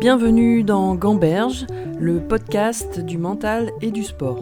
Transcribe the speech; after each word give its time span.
Bienvenue 0.00 0.62
dans 0.62 0.94
Gamberge, 0.94 1.66
le 1.98 2.20
podcast 2.20 3.00
du 3.00 3.18
mental 3.18 3.72
et 3.80 3.90
du 3.90 4.04
sport. 4.04 4.38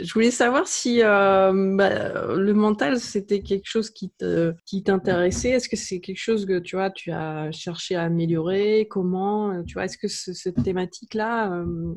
Je 0.00 0.12
voulais 0.14 0.30
savoir 0.30 0.68
si 0.68 1.02
euh, 1.02 1.74
bah, 1.76 2.36
le 2.36 2.52
mental 2.54 3.00
c'était 3.00 3.40
quelque 3.40 3.66
chose 3.66 3.90
qui 3.90 4.12
qui 4.66 4.84
t'intéressait. 4.84 5.50
Est-ce 5.50 5.68
que 5.68 5.74
c'est 5.74 5.98
quelque 5.98 6.20
chose 6.20 6.46
que 6.46 6.60
tu 6.60 6.76
vois 6.76 6.90
tu 6.90 7.10
as 7.10 7.50
cherché 7.50 7.96
à 7.96 8.02
améliorer? 8.02 8.86
Comment? 8.88 9.64
Tu 9.64 9.74
vois 9.74 9.86
Est-ce 9.86 9.98
que 9.98 10.06
cette 10.06 10.62
thématique 10.62 11.14
là 11.14 11.52
euh, 11.54 11.92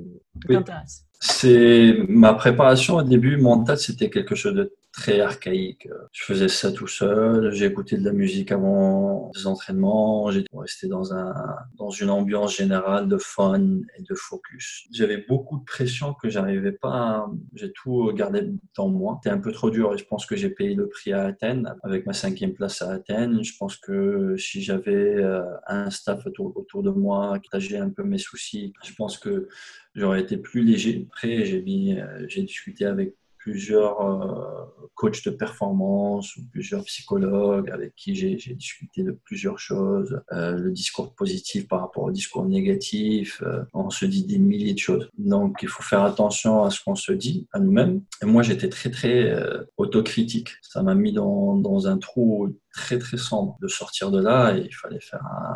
t'intéresse? 0.47 1.05
C'est 1.23 1.97
ma 2.09 2.33
préparation 2.33 2.95
au 2.95 3.03
début 3.03 3.37
mental 3.37 3.77
c'était 3.77 4.09
quelque 4.09 4.33
chose 4.33 4.55
de 4.55 4.73
très 4.91 5.21
archaïque. 5.21 5.87
Je 6.11 6.23
faisais 6.23 6.47
ça 6.47 6.71
tout 6.71 6.87
seul, 6.87 7.53
j'ai 7.53 7.65
écouté 7.65 7.97
de 7.97 8.03
la 8.03 8.11
musique 8.11 8.51
avant 8.51 9.31
des 9.35 9.47
entraînements, 9.47 10.31
j'étais 10.31 10.49
resté 10.53 10.87
dans, 10.87 11.13
un, 11.13 11.33
dans 11.77 11.91
une 11.91 12.09
ambiance 12.09 12.57
générale 12.57 13.07
de 13.07 13.17
fun 13.17 13.81
et 13.97 14.01
de 14.01 14.15
focus. 14.15 14.87
J'avais 14.91 15.17
beaucoup 15.17 15.59
de 15.59 15.63
pression 15.63 16.13
que 16.13 16.29
j'arrivais 16.29 16.71
pas, 16.71 17.29
j'ai 17.53 17.71
tout 17.71 18.11
gardé 18.13 18.49
dans 18.75 18.89
moi. 18.89 19.19
C'était 19.23 19.33
un 19.33 19.39
peu 19.39 19.51
trop 19.51 19.69
dur 19.69 19.93
et 19.93 19.97
je 19.97 20.05
pense 20.05 20.25
que 20.25 20.35
j'ai 20.35 20.49
payé 20.49 20.75
le 20.75 20.89
prix 20.89 21.13
à 21.13 21.25
Athènes 21.25 21.73
avec 21.83 22.05
ma 22.05 22.13
cinquième 22.13 22.53
place 22.53 22.81
à 22.81 22.91
Athènes. 22.91 23.43
Je 23.43 23.55
pense 23.57 23.77
que 23.77 24.35
si 24.37 24.61
j'avais 24.61 25.15
euh, 25.15 25.43
un 25.67 25.89
staff 25.89 26.25
autour, 26.25 26.51
autour 26.57 26.83
de 26.83 26.89
moi 26.89 27.39
qui 27.39 27.49
partageait 27.49 27.77
un 27.77 27.89
peu 27.89 28.03
mes 28.03 28.17
soucis, 28.17 28.73
je 28.83 28.93
pense 28.93 29.17
que 29.17 29.47
j'aurais 29.95 30.21
été 30.21 30.37
plus 30.37 30.63
léger. 30.63 31.07
Après, 31.09 31.45
j'ai 31.45 31.61
mis, 31.61 31.99
euh, 31.99 32.25
j'ai 32.27 32.43
discuté 32.43 32.85
avec 32.85 33.15
plusieurs 33.41 34.01
euh, 34.01 34.65
coachs 34.93 35.25
de 35.25 35.31
performance 35.31 36.35
ou 36.35 36.41
plusieurs 36.51 36.83
psychologues 36.83 37.69
avec 37.71 37.95
qui 37.95 38.13
j'ai 38.15 38.35
discuté 38.53 39.03
de 39.03 39.11
plusieurs 39.11 39.57
choses, 39.57 40.21
euh, 40.31 40.57
le 40.57 40.71
discours 40.71 41.15
positif 41.15 41.67
par 41.67 41.81
rapport 41.81 42.03
au 42.03 42.11
discours 42.11 42.45
négatif, 42.45 43.41
euh, 43.43 43.63
on 43.73 43.89
se 43.89 44.05
dit 44.05 44.25
des 44.25 44.37
milliers 44.37 44.73
de 44.73 44.79
choses. 44.79 45.09
Donc 45.17 45.57
il 45.63 45.67
faut 45.67 45.81
faire 45.81 46.03
attention 46.03 46.63
à 46.63 46.69
ce 46.69 46.83
qu'on 46.83 46.95
se 46.95 47.11
dit 47.11 47.47
à 47.51 47.59
nous-mêmes. 47.59 48.03
Et 48.21 48.25
moi 48.25 48.43
j'étais 48.43 48.69
très 48.69 48.91
très 48.91 49.33
autocritique. 49.77 50.49
Ça 50.61 50.83
m'a 50.83 50.93
mis 50.93 51.13
dans, 51.13 51.55
dans 51.55 51.87
un 51.87 51.97
trou 51.97 52.55
très 52.73 52.99
très 52.99 53.17
sombre 53.17 53.57
de 53.61 53.67
sortir 53.67 54.11
de 54.11 54.21
là 54.21 54.55
et 54.55 54.65
il 54.65 54.75
fallait 54.75 54.99
faire 54.99 55.25
un, 55.25 55.55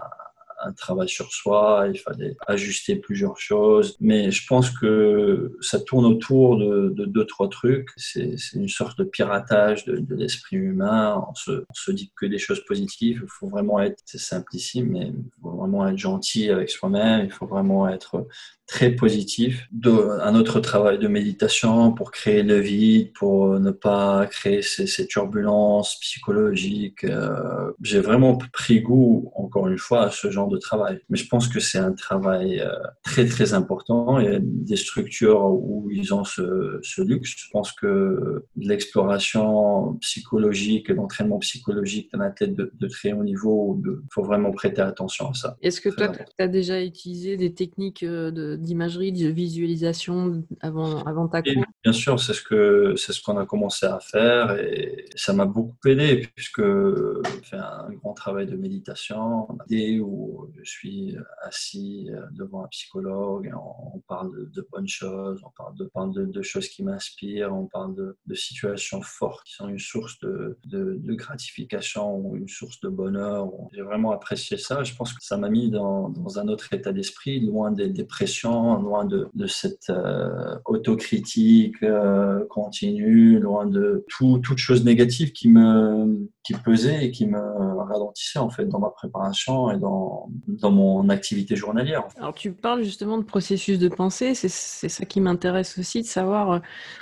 un 0.63 0.73
travail 0.73 1.09
sur 1.09 1.31
soi, 1.31 1.87
il 1.93 1.99
fallait 1.99 2.35
ajuster 2.47 2.95
plusieurs 2.95 3.37
choses. 3.37 3.95
Mais 3.99 4.31
je 4.31 4.45
pense 4.47 4.69
que 4.69 5.57
ça 5.61 5.79
tourne 5.79 6.05
autour 6.05 6.57
de, 6.57 7.05
deux, 7.05 7.25
trois 7.25 7.49
trucs. 7.49 7.89
C'est 7.97 8.35
une 8.53 8.67
sorte 8.67 8.97
de 8.97 9.03
piratage 9.03 9.85
de, 9.85 10.15
l'esprit 10.15 10.57
humain. 10.57 11.23
On 11.29 11.35
se, 11.35 11.65
se, 11.73 11.91
dit 11.91 12.11
que 12.15 12.25
des 12.25 12.37
choses 12.37 12.63
positives. 12.65 13.21
Il 13.23 13.29
faut 13.29 13.49
vraiment 13.49 13.79
être, 13.81 14.01
c'est 14.05 14.17
simplissime, 14.17 14.91
mais 14.91 15.07
il 15.07 15.31
faut 15.41 15.51
vraiment 15.51 15.87
être 15.87 15.97
gentil 15.97 16.49
avec 16.49 16.69
soi-même. 16.69 17.25
Il 17.25 17.31
faut 17.31 17.47
vraiment 17.47 17.87
être 17.87 18.27
très 18.67 18.91
positif. 18.91 19.67
De, 19.71 19.91
un 20.21 20.35
autre 20.35 20.59
travail 20.59 20.97
de 20.97 21.07
méditation 21.07 21.91
pour 21.91 22.11
créer 22.11 22.43
le 22.43 22.59
vide, 22.59 23.13
pour 23.13 23.59
ne 23.59 23.71
pas 23.71 24.25
créer 24.27 24.61
ces, 24.61 24.87
ces 24.87 25.05
turbulences 25.07 25.99
psychologiques. 25.99 27.03
Euh, 27.03 27.71
j'ai 27.81 27.99
vraiment 27.99 28.37
pris 28.53 28.81
goût, 28.81 29.31
encore 29.35 29.67
une 29.67 29.77
fois, 29.77 30.05
à 30.05 30.11
ce 30.11 30.31
genre 30.31 30.47
de 30.47 30.57
travail. 30.57 30.99
Mais 31.09 31.17
je 31.17 31.27
pense 31.27 31.47
que 31.47 31.59
c'est 31.59 31.77
un 31.77 31.93
travail 31.93 32.59
euh, 32.59 32.71
très, 33.03 33.25
très 33.25 33.53
important. 33.53 34.19
Il 34.19 34.25
y 34.25 34.35
a 34.35 34.39
des 34.41 34.77
structures 34.77 35.45
où 35.45 35.89
ils 35.91 36.13
ont 36.13 36.23
ce, 36.23 36.79
ce 36.81 37.01
luxe. 37.01 37.35
Je 37.37 37.49
pense 37.51 37.71
que 37.71 38.45
l'exploration 38.55 39.95
psychologique, 40.01 40.89
l'entraînement 40.89 41.39
psychologique 41.39 42.11
d'un 42.11 42.21
athlète 42.21 42.55
de, 42.55 42.71
de, 42.73 42.87
très 42.87 43.13
haut 43.13 43.23
niveau, 43.23 43.79
il 43.85 43.91
faut 44.11 44.23
vraiment 44.23 44.51
prêter 44.51 44.81
attention 44.81 45.29
à 45.29 45.33
ça. 45.33 45.57
Est-ce 45.61 45.81
que 45.81 45.89
toi, 45.89 46.09
tu 46.09 46.23
as 46.39 46.47
déjà 46.47 46.83
utilisé 46.83 47.37
des 47.37 47.53
techniques 47.53 48.03
euh, 48.03 48.31
de 48.31 48.54
d'imagerie, 48.57 49.11
de 49.11 49.27
visualisation 49.27 50.43
avant, 50.61 51.03
avant 51.03 51.27
ta 51.27 51.41
course 51.41 51.55
Bien 51.83 51.93
sûr, 51.93 52.19
c'est 52.19 52.33
ce 52.33 52.41
que 52.41 52.95
c'est 52.97 53.13
ce 53.13 53.21
qu'on 53.21 53.37
a 53.37 53.45
commencé 53.45 53.85
à 53.85 53.99
faire 53.99 54.57
et 54.57 55.05
ça 55.15 55.33
m'a 55.33 55.45
beaucoup 55.45 55.75
aidé 55.87 56.27
puisque 56.35 56.63
j'ai 56.63 57.41
fait 57.43 57.57
un 57.57 57.89
grand 58.01 58.13
travail 58.13 58.47
de 58.47 58.55
méditation 58.55 59.47
où 60.01 60.47
je 60.57 60.69
suis 60.69 61.15
assis 61.43 62.09
devant 62.31 62.63
un 62.63 62.67
psychologue, 62.67 63.47
et 63.47 63.53
on, 63.53 63.99
parle 64.07 64.49
de, 64.51 64.67
bonnes 64.71 64.87
choses, 64.87 65.41
on 65.43 65.51
parle 65.51 65.75
de, 65.77 66.21
de, 66.21 66.31
de 66.31 66.41
choses 66.41 66.67
qui 66.67 66.83
m'inspirent, 66.83 67.53
on 67.53 67.67
parle 67.67 67.95
de, 67.95 68.17
de, 68.25 68.35
situations 68.35 69.01
fortes 69.01 69.45
qui 69.45 69.53
sont 69.53 69.67
une 69.67 69.79
source 69.79 70.19
de, 70.19 70.57
de, 70.65 71.13
gratification 71.13 72.15
ou 72.17 72.35
une 72.35 72.47
source 72.47 72.79
de 72.81 72.89
bonheur. 72.89 73.49
J'ai 73.73 73.81
vraiment 73.81 74.11
apprécié 74.11 74.57
ça. 74.57 74.83
Je 74.83 74.93
pense 74.95 75.13
que 75.13 75.23
ça 75.23 75.37
m'a 75.37 75.49
mis 75.49 75.69
dans, 75.69 76.09
dans 76.09 76.39
un 76.39 76.47
autre 76.47 76.73
état 76.73 76.91
d'esprit, 76.91 77.39
loin 77.39 77.71
des 77.71 77.89
dépressions 77.89 78.44
loin 78.45 79.05
de, 79.05 79.29
cette 79.47 79.89
euh, 79.89 80.57
autocritique 80.65 81.75
euh, 81.83 82.45
continue, 82.49 83.39
loin 83.39 83.65
de 83.65 84.05
tout, 84.09 84.39
toute 84.39 84.57
chose 84.57 84.83
négative 84.83 85.31
qui 85.31 85.49
me 85.49 86.27
qui 86.45 86.53
pesait 86.53 87.05
et 87.05 87.11
qui 87.11 87.25
me 87.25 87.39
ralentissait 87.39 88.37
en 88.37 88.51
fait 88.51 88.65
dans 88.65 88.77
ma 88.77 88.91
préparation 88.91 89.71
et 89.71 89.79
dans, 89.79 90.29
dans 90.47 90.69
mon 90.69 91.09
activité 91.09 91.55
journalière. 91.55 92.07
Alors 92.17 92.35
tu 92.35 92.51
parles 92.51 92.83
justement 92.83 93.17
de 93.17 93.23
processus 93.23 93.79
de 93.79 93.87
pensée, 93.87 94.35
c'est 94.35 94.47
ça 94.47 95.05
qui 95.05 95.21
m'intéresse 95.21 95.79
aussi 95.79 96.03
de 96.03 96.07
savoir, 96.07 96.51
euh, 96.51 96.59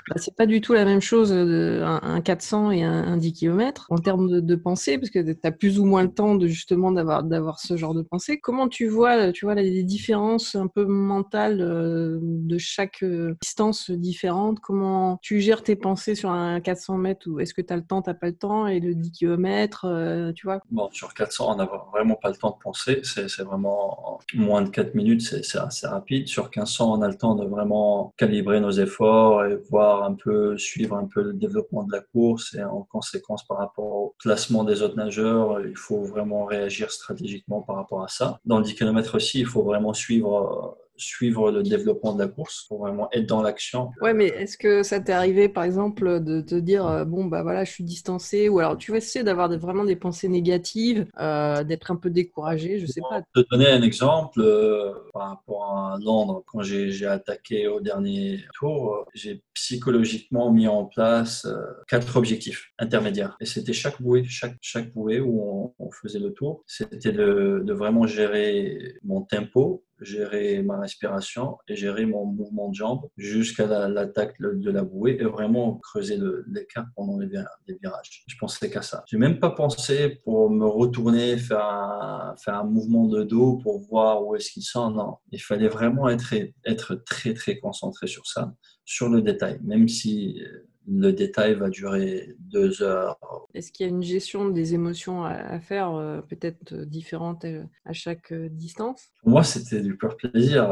bah, 0.07 0.15
c'est 0.15 0.35
pas 0.35 0.45
du 0.45 0.61
tout 0.61 0.71
la 0.71 0.85
même 0.85 1.01
chose 1.01 1.31
de, 1.31 1.81
un, 1.83 2.21
400 2.21 2.71
et 2.71 2.83
un, 2.83 3.17
10 3.17 3.33
km 3.33 3.87
en 3.89 3.97
termes 3.97 4.39
de, 4.39 4.55
pensée, 4.55 4.97
parce 4.97 5.09
que 5.09 5.19
tu 5.19 5.37
as 5.43 5.51
plus 5.51 5.77
ou 5.77 5.83
moins 5.83 6.03
le 6.03 6.13
temps 6.13 6.35
de 6.35 6.47
justement 6.47 6.93
d'avoir 6.93 7.59
ce 7.59 7.75
genre 7.75 7.93
de 7.93 8.01
pensée. 8.01 8.39
Comment 8.39 8.69
tu 8.69 8.87
vois, 8.87 9.33
tu 9.33 9.45
vois 9.45 9.55
les 9.55 9.83
différences 9.83 10.55
un 10.55 10.67
peu 10.67 10.85
mentales 10.85 11.32
euh, 11.35 12.19
de 12.21 12.57
chaque 12.57 13.03
euh, 13.03 13.35
distance 13.41 13.91
différente? 13.91 14.59
Comment 14.59 15.17
tu 15.21 15.39
gères 15.39 15.63
tes 15.63 15.75
pensées 15.75 16.15
sur 16.15 16.29
un 16.29 16.59
400 16.59 16.97
mètres 16.97 17.29
ou 17.29 17.39
est-ce 17.39 17.53
que 17.53 17.61
tu 17.61 17.73
as 17.73 17.75
le 17.75 17.85
temps, 17.85 18.01
tu 18.01 18.13
pas 18.13 18.27
le 18.27 18.35
temps? 18.35 18.67
Et 18.67 18.79
le 18.79 18.95
10 18.95 19.11
km 19.11 19.85
euh, 19.85 20.31
tu 20.33 20.47
vois? 20.47 20.61
Bon, 20.71 20.89
sur 20.91 21.13
400, 21.13 21.53
on 21.53 21.55
n'a 21.55 21.69
vraiment 21.91 22.15
pas 22.15 22.29
le 22.29 22.35
temps 22.35 22.51
de 22.51 22.63
penser. 22.63 23.01
C'est 23.03 23.43
vraiment 23.43 24.19
moins 24.33 24.61
de 24.61 24.69
4 24.69 24.95
minutes, 24.95 25.21
c'est 25.21 25.57
assez 25.57 25.87
rapide. 25.87 26.27
Sur 26.27 26.45
1500, 26.45 26.99
on 26.99 27.01
a 27.01 27.07
le 27.07 27.17
temps 27.17 27.35
de 27.35 27.45
vraiment 27.45 28.13
calibrer 28.17 28.59
nos 28.59 28.71
efforts 28.71 29.45
et 29.45 29.57
voir 29.69 30.03
un 30.03 30.13
peu, 30.13 30.57
suivre 30.57 30.95
un 30.95 31.07
peu 31.07 31.21
le 31.21 31.33
développement 31.33 31.83
de 31.83 31.91
la 31.91 32.01
course 32.01 32.55
et 32.55 32.63
en 32.63 32.83
conséquence 32.83 33.45
par 33.45 33.57
rapport 33.57 33.85
au 33.85 34.15
classement 34.19 34.63
des 34.63 34.81
autres 34.81 34.95
nageurs, 34.95 35.65
il 35.65 35.77
faut 35.77 36.01
vraiment 36.01 36.45
réagir 36.45 36.91
stratégiquement 36.91 37.61
par 37.61 37.75
rapport 37.75 38.03
à 38.03 38.07
ça. 38.07 38.39
Dans 38.45 38.57
le 38.57 38.63
10 38.63 38.75
km 38.75 39.15
aussi, 39.15 39.39
il 39.39 39.45
faut 39.45 39.63
vraiment 39.63 39.93
suivre 39.93 40.77
suivre 40.97 41.51
le 41.51 41.63
développement 41.63 42.13
de 42.13 42.19
la 42.19 42.27
course 42.27 42.65
pour 42.67 42.79
vraiment 42.79 43.09
être 43.11 43.25
dans 43.25 43.41
l'action. 43.41 43.91
Ouais, 44.01 44.13
mais 44.13 44.27
est-ce 44.27 44.57
que 44.57 44.83
ça 44.83 44.99
t'est 44.99 45.13
arrivé, 45.13 45.49
par 45.49 45.63
exemple, 45.63 46.23
de 46.23 46.41
te 46.41 46.55
dire 46.55 46.85
euh, 46.85 47.05
bon 47.05 47.25
bah 47.25 47.43
voilà, 47.43 47.63
je 47.63 47.71
suis 47.71 47.83
distancé, 47.83 48.49
ou 48.49 48.59
alors 48.59 48.77
tu 48.77 48.91
vas 48.91 48.97
essayer 48.97 49.23
d'avoir 49.23 49.49
vraiment 49.57 49.85
des 49.85 49.95
pensées 49.95 50.27
négatives, 50.27 51.05
euh, 51.19 51.63
d'être 51.63 51.91
un 51.91 51.95
peu 51.95 52.09
découragé, 52.09 52.79
je 52.79 52.85
sais 52.85 53.01
pas. 53.01 53.21
Te 53.33 53.41
donner 53.51 53.67
un 53.67 53.81
exemple 53.81 54.41
euh, 54.41 54.93
par 55.13 55.29
rapport 55.29 55.63
à 55.65 55.97
Londres, 56.03 56.43
quand 56.45 56.61
j'ai 56.61 57.05
attaqué 57.05 57.67
au 57.67 57.79
dernier 57.79 58.39
tour, 58.57 59.05
j'ai 59.13 59.41
psychologiquement 59.53 60.51
mis 60.51 60.67
en 60.67 60.85
place 60.85 61.47
quatre 61.87 62.17
objectifs 62.17 62.71
intermédiaires, 62.79 63.35
et 63.39 63.45
c'était 63.45 63.73
chaque 63.73 64.01
bouée, 64.01 64.23
chaque 64.25 64.57
chaque 64.61 64.91
bouée 64.93 65.19
où 65.19 65.73
on, 65.79 65.91
faisait 66.01 66.19
le 66.19 66.33
tour, 66.33 66.63
c'était 66.65 67.11
de, 67.11 67.61
de 67.63 67.73
vraiment 67.73 68.07
gérer 68.07 68.95
mon 69.03 69.21
tempo 69.21 69.83
gérer 70.01 70.61
ma 70.63 70.79
respiration 70.79 71.57
et 71.67 71.75
gérer 71.75 72.05
mon 72.05 72.25
mouvement 72.25 72.69
de 72.69 72.75
jambe 72.75 73.07
jusqu'à 73.17 73.67
l'attaque 73.87 74.39
de 74.41 74.71
la 74.71 74.83
bouée 74.83 75.17
et 75.19 75.23
vraiment 75.23 75.77
creuser 75.77 76.19
l'écart 76.47 76.85
pendant 76.95 77.17
les, 77.17 77.27
virages. 77.27 78.23
Je 78.27 78.35
pensais 78.37 78.69
qu'à 78.69 78.81
ça. 78.81 79.03
J'ai 79.07 79.17
même 79.17 79.39
pas 79.39 79.51
pensé 79.51 80.21
pour 80.23 80.49
me 80.49 80.65
retourner, 80.65 81.37
faire 81.37 81.65
un, 81.65 82.35
faire 82.43 82.55
un 82.55 82.63
mouvement 82.63 83.07
de 83.07 83.23
dos 83.23 83.57
pour 83.57 83.79
voir 83.79 84.25
où 84.25 84.35
est-ce 84.35 84.51
qu'ils 84.51 84.63
sont. 84.63 84.91
Non, 84.91 85.17
il 85.31 85.41
fallait 85.41 85.67
vraiment 85.67 86.09
être, 86.09 86.33
être 86.65 86.95
très 86.95 87.33
très 87.33 87.57
concentré 87.59 88.07
sur 88.07 88.27
ça, 88.27 88.53
sur 88.85 89.09
le 89.09 89.21
détail, 89.21 89.59
même 89.63 89.87
si 89.87 90.41
le 90.87 91.11
détail 91.11 91.55
va 91.55 91.69
durer 91.69 92.35
deux 92.39 92.81
heures. 92.83 93.17
Est-ce 93.53 93.71
qu'il 93.71 93.85
y 93.85 93.89
a 93.89 93.91
une 93.91 94.03
gestion 94.03 94.49
des 94.49 94.73
émotions 94.73 95.23
à, 95.23 95.59
faire, 95.59 95.93
euh, 95.93 96.21
peut-être 96.21 96.73
euh, 96.73 96.85
différente 96.85 97.45
euh, 97.45 97.63
à 97.85 97.93
chaque 97.93 98.33
distance? 98.33 99.09
Pour 99.21 99.31
moi, 99.31 99.43
c'était 99.43 99.81
du 99.81 99.95
pur 99.95 100.17
plaisir. 100.17 100.63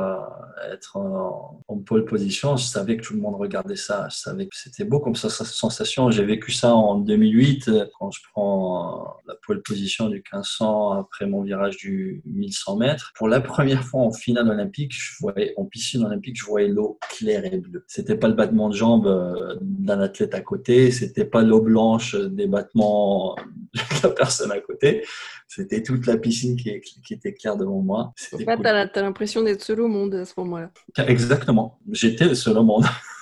être 0.72 0.98
en, 0.98 1.64
pole 1.86 2.06
position, 2.06 2.58
je 2.58 2.66
savais 2.66 2.98
que 2.98 3.04
tout 3.04 3.16
le 3.16 3.22
monde 3.22 3.36
regardait 3.36 3.76
ça. 3.76 4.08
Je 4.12 4.18
savais 4.18 4.46
que 4.46 4.56
c'était 4.56 4.84
beau 4.84 5.00
comme 5.00 5.16
ça, 5.16 5.30
sensation. 5.30 6.12
J'ai 6.12 6.26
vécu 6.26 6.52
ça 6.52 6.76
en 6.76 7.00
2008 7.00 7.72
quand 7.98 8.12
je 8.12 8.20
prends 8.32 9.16
la 9.28 9.36
pole 9.46 9.64
position 9.64 10.08
du 10.08 10.18
1500 10.18 10.92
après 10.92 11.26
mon 11.26 11.42
virage 11.42 11.78
du 11.78 12.22
1100 12.26 12.78
mètres. 12.78 13.12
Pour 13.16 13.28
la 13.28 13.42
première 13.42 13.84
fois 13.84 14.02
en 14.02 14.12
finale 14.12 14.50
olympique, 14.50 14.92
je 14.94 15.14
voyais, 15.22 15.54
en 15.58 15.66
piscine 15.66 16.06
olympique, 16.06 16.38
je 16.38 16.46
voyais 16.46 16.68
l'eau 16.68 17.00
claire 17.10 17.46
et 17.46 17.58
bleue. 17.58 17.84
C'était 17.88 18.18
pas 18.18 18.28
le 18.28 18.36
battement 18.36 18.70
de 18.70 18.76
jambes 18.76 19.58
d'un 19.62 20.01
athlète 20.02 20.34
à 20.36 20.42
côté. 20.42 20.92
C'était 20.92 21.26
pas 21.26 21.42
l'eau 21.42 21.62
blanche 21.62 22.16
des 22.16 22.48
battements 22.48 23.36
de 23.74 23.80
la 24.04 24.10
personne 24.10 24.52
à 24.52 24.60
côté. 24.60 25.04
C'était 25.48 25.84
toute 25.84 26.06
la 26.06 26.18
piscine 26.18 26.56
qui, 26.56 26.80
qui, 26.80 27.14
était 27.14 27.34
claire 27.34 27.58
devant 27.58 27.82
moi. 27.82 28.14
En 28.34 28.38
fait, 28.38 28.46
tu 28.46 28.68
as 28.68 29.02
l'impression 29.02 29.44
d'être 29.44 29.62
seul 29.62 29.82
au 29.82 29.88
monde 29.88 30.16
à 30.16 30.26
ce 30.26 30.34
moment-là. 30.38 30.72
Exactement. 31.08 31.80
J'étais 31.92 32.26
le 32.26 32.36
seul 32.36 32.58
au 32.58 32.64
monde. 32.64 32.86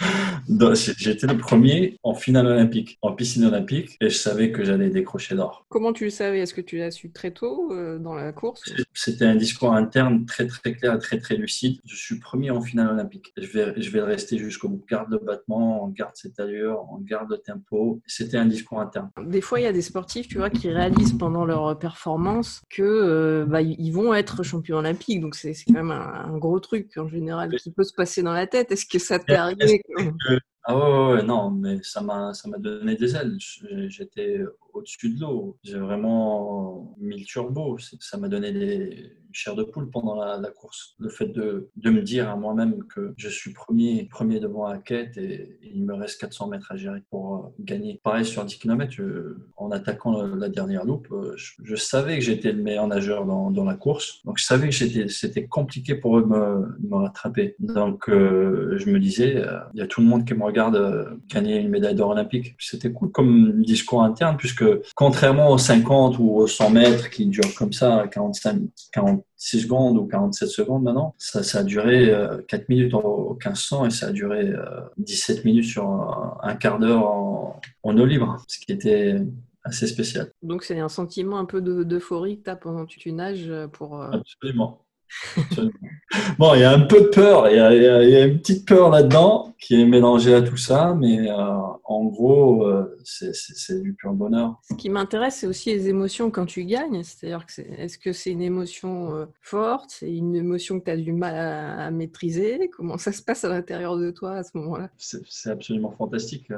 J'étais 0.98 1.26
le 1.26 1.38
premier 1.38 1.98
en 2.02 2.14
finale 2.14 2.46
olympique, 2.46 2.98
en 3.02 3.12
piscine 3.12 3.44
olympique, 3.44 3.96
et 4.00 4.10
je 4.10 4.16
savais 4.16 4.52
que 4.52 4.64
j'allais 4.64 4.90
décrocher 4.90 5.34
l'or. 5.34 5.66
Comment 5.68 5.92
tu 5.92 6.04
le 6.04 6.10
savais? 6.10 6.40
Est-ce 6.40 6.54
que 6.54 6.60
tu 6.60 6.78
l'as 6.78 6.90
su 6.90 7.10
très 7.10 7.30
tôt 7.30 7.72
euh, 7.72 7.98
dans 7.98 8.14
la 8.14 8.32
course? 8.32 8.62
C'était 8.94 9.24
un 9.24 9.36
discours 9.36 9.72
interne 9.72 10.24
très 10.26 10.46
très 10.46 10.74
clair 10.74 10.98
très 10.98 11.18
très 11.18 11.36
lucide. 11.36 11.78
Je 11.84 11.96
suis 11.96 12.18
premier 12.18 12.50
en 12.50 12.60
finale 12.60 12.88
olympique. 12.88 13.32
Je 13.36 13.46
vais, 13.46 13.80
je 13.80 13.90
vais 13.90 13.98
le 13.98 14.04
rester 14.04 14.38
jusqu'au 14.38 14.68
bout. 14.68 14.84
Garde 14.88 15.10
le 15.10 15.18
battement, 15.18 15.84
on 15.84 15.88
garde 15.88 16.12
cette 16.14 16.38
allure, 16.40 16.84
on 16.90 16.98
garde 16.98 17.30
le 17.30 17.38
tempo. 17.38 18.00
C'était 18.06 18.36
un 18.36 18.46
discours 18.46 18.80
interne. 18.80 19.10
Des 19.24 19.40
fois, 19.40 19.60
il 19.60 19.64
y 19.64 19.66
a 19.66 19.72
des 19.72 19.82
sportifs, 19.82 20.28
tu 20.28 20.38
vois, 20.38 20.50
qui 20.50 20.70
réalisent 20.70 21.16
pendant 21.16 21.44
leur 21.44 21.78
performance 21.78 22.62
que 22.70 22.82
euh, 22.82 23.44
bah, 23.46 23.62
ils 23.62 23.90
vont 23.90 24.14
être 24.14 24.42
champions 24.42 24.78
olympiques. 24.78 25.20
Donc 25.20 25.34
c'est 25.34 25.54
quand 25.66 25.74
même 25.74 25.90
un, 25.90 26.36
gros 26.38 26.60
truc 26.60 26.96
en 26.96 27.08
général 27.08 27.54
qui 27.56 27.70
peut 27.70 27.84
se 27.84 27.92
passer 27.92 28.22
dans 28.22 28.32
la 28.32 28.46
tête. 28.46 28.72
Est-ce 28.72 28.86
que 28.86 28.98
ça 28.98 29.18
t'est 29.18 29.34
arrivé? 29.34 29.82
Ah 30.64 30.76
ouais, 30.76 31.14
ouais, 31.14 31.22
non, 31.22 31.50
mais 31.50 31.82
ça 31.82 32.00
m'a, 32.00 32.34
ça 32.34 32.48
m'a 32.48 32.58
donné 32.58 32.96
des 32.96 33.16
ailes. 33.16 33.36
J'étais 33.88 34.40
au-dessus 34.72 35.14
de 35.14 35.20
l'eau. 35.20 35.58
J'ai 35.62 35.78
vraiment 35.78 36.94
mis 36.98 37.18
le 37.20 37.24
turbo. 37.24 37.78
Ça 37.78 38.18
m'a 38.18 38.28
donné 38.28 38.52
des, 38.52 39.16
chair 39.32 39.54
de 39.54 39.62
poule 39.62 39.90
pendant 39.90 40.14
la, 40.14 40.50
course. 40.50 40.94
Le 40.98 41.08
fait 41.08 41.28
de, 41.28 41.70
me 41.84 42.02
dire 42.02 42.28
à 42.28 42.36
moi-même 42.36 42.84
que 42.84 43.14
je 43.16 43.28
suis 43.28 43.52
premier, 43.52 44.04
premier 44.10 44.40
devant 44.40 44.68
la 44.68 44.78
quête 44.78 45.16
et, 45.16 45.58
il 45.62 45.84
me 45.84 45.94
reste 45.94 46.20
400 46.20 46.48
mètres 46.48 46.72
à 46.72 46.76
gérer 46.76 47.02
pour 47.10 47.34
euh, 47.34 47.38
gagner. 47.60 48.00
Pareil 48.02 48.24
sur 48.24 48.44
10 48.44 48.58
km, 48.58 48.96
en 49.56 49.70
attaquant 49.70 50.22
la, 50.22 50.48
dernière 50.48 50.84
loupe, 50.84 51.08
euh, 51.12 51.34
je, 51.36 51.76
savais 51.76 52.18
que 52.18 52.24
j'étais 52.24 52.52
le 52.52 52.62
meilleur 52.62 52.86
nageur 52.86 53.24
dans, 53.24 53.64
la 53.64 53.74
course. 53.74 54.20
Donc 54.24 54.38
je 54.38 54.44
savais 54.44 54.70
que 54.70 55.08
c'était 55.08 55.46
compliqué 55.46 55.94
pour 55.94 56.18
eux 56.18 56.22
de 56.22 56.28
me, 56.28 56.78
me 56.88 56.96
rattraper. 56.96 57.54
Donc 57.58 58.08
euh, 58.08 58.76
je 58.78 58.90
me 58.90 58.98
disais, 58.98 59.44
il 59.74 59.78
y 59.78 59.82
a 59.82 59.86
tout 59.86 60.00
le 60.00 60.06
monde 60.06 60.24
qui 60.24 60.34
me 60.34 60.42
regarde 60.42 61.18
gagner 61.28 61.58
une 61.58 61.68
médaille 61.68 61.94
d'or 61.94 62.10
olympique. 62.10 62.56
C'était 62.58 62.90
cool 62.90 63.10
comme 63.12 63.62
discours 63.62 64.02
interne 64.02 64.36
puisque 64.36 64.64
contrairement 64.94 65.50
aux 65.50 65.58
50 65.58 66.18
ou 66.18 66.36
aux 66.36 66.46
100 66.46 66.70
mètres 66.70 67.10
qui 67.10 67.26
durent 67.26 67.54
comme 67.54 67.72
ça, 67.72 68.06
45, 68.10 68.62
40 68.92 69.19
6 69.36 69.62
secondes 69.62 69.98
ou 69.98 70.06
47 70.06 70.48
secondes 70.48 70.82
maintenant. 70.82 71.14
Ça, 71.18 71.42
ça 71.42 71.60
a 71.60 71.62
duré 71.62 72.12
4 72.48 72.60
euh, 72.60 72.64
minutes 72.68 72.94
au 72.94 73.34
1500 73.34 73.86
et 73.86 73.90
ça 73.90 74.08
a 74.08 74.12
duré 74.12 74.52
17 74.98 75.38
euh, 75.38 75.42
minutes 75.44 75.64
sur 75.64 76.38
un, 76.42 76.54
quart 76.56 76.78
d'heure 76.78 77.04
en, 77.06 77.60
en, 77.82 77.98
eau 77.98 78.06
libre, 78.06 78.36
ce 78.48 78.58
qui 78.58 78.72
était 78.72 79.20
assez 79.64 79.86
spécial. 79.86 80.30
Donc 80.42 80.64
c'est 80.64 80.78
un 80.78 80.88
sentiment 80.88 81.38
un 81.38 81.44
peu 81.44 81.60
d'euphorie 81.60 82.38
que 82.38 82.44
tu 82.44 82.50
as 82.50 82.56
pendant 82.56 82.86
que 82.86 82.94
tu 82.94 83.12
nages 83.12 83.52
pour... 83.72 84.00
Euh, 84.00 84.10
Absolument 84.12 84.84
bon, 86.38 86.54
il 86.54 86.60
y 86.60 86.64
a 86.64 86.72
un 86.72 86.80
peu 86.80 87.02
de 87.02 87.06
peur, 87.06 87.48
il 87.48 87.56
y 87.56 87.60
a, 87.60 88.24
une 88.24 88.38
petite 88.38 88.66
peur 88.66 88.90
là-dedans 88.90 89.54
qui 89.58 89.80
est 89.80 89.84
mélangée 89.84 90.34
à 90.34 90.42
tout 90.42 90.56
ça, 90.56 90.94
mais 90.98 91.30
euh, 91.30 91.34
en 91.84 92.04
gros, 92.06 92.66
euh, 92.66 92.98
c'est 93.04 93.80
du 93.82 93.92
pur 93.94 94.12
bonheur. 94.14 94.58
Ce 94.68 94.74
qui 94.74 94.88
m'intéresse, 94.88 95.36
c'est 95.36 95.46
aussi 95.46 95.70
les 95.70 95.88
émotions 95.88 96.30
quand 96.30 96.46
tu 96.46 96.64
gagnes. 96.64 97.02
C'est-à-dire 97.02 97.44
que 97.44 97.60
est-ce 97.60 97.98
que 97.98 98.12
c'est 98.12 98.30
une 98.30 98.42
émotion 98.42 99.14
euh, 99.14 99.26
forte, 99.42 99.90
c'est 99.90 100.10
une 100.10 100.34
émotion 100.34 100.80
que 100.80 100.86
tu 100.86 100.90
as 100.90 100.96
du 100.96 101.12
mal 101.12 101.34
à, 101.36 101.90
maîtriser? 101.90 102.70
Comment 102.70 102.96
ça 102.96 103.12
se 103.12 103.22
passe 103.22 103.44
à 103.44 103.48
l'intérieur 103.48 103.98
de 103.98 104.10
toi 104.10 104.36
à 104.36 104.42
ce 104.42 104.50
moment-là? 104.54 104.90
C'est 104.96 105.50
absolument 105.50 105.90
fantastique. 105.90 106.48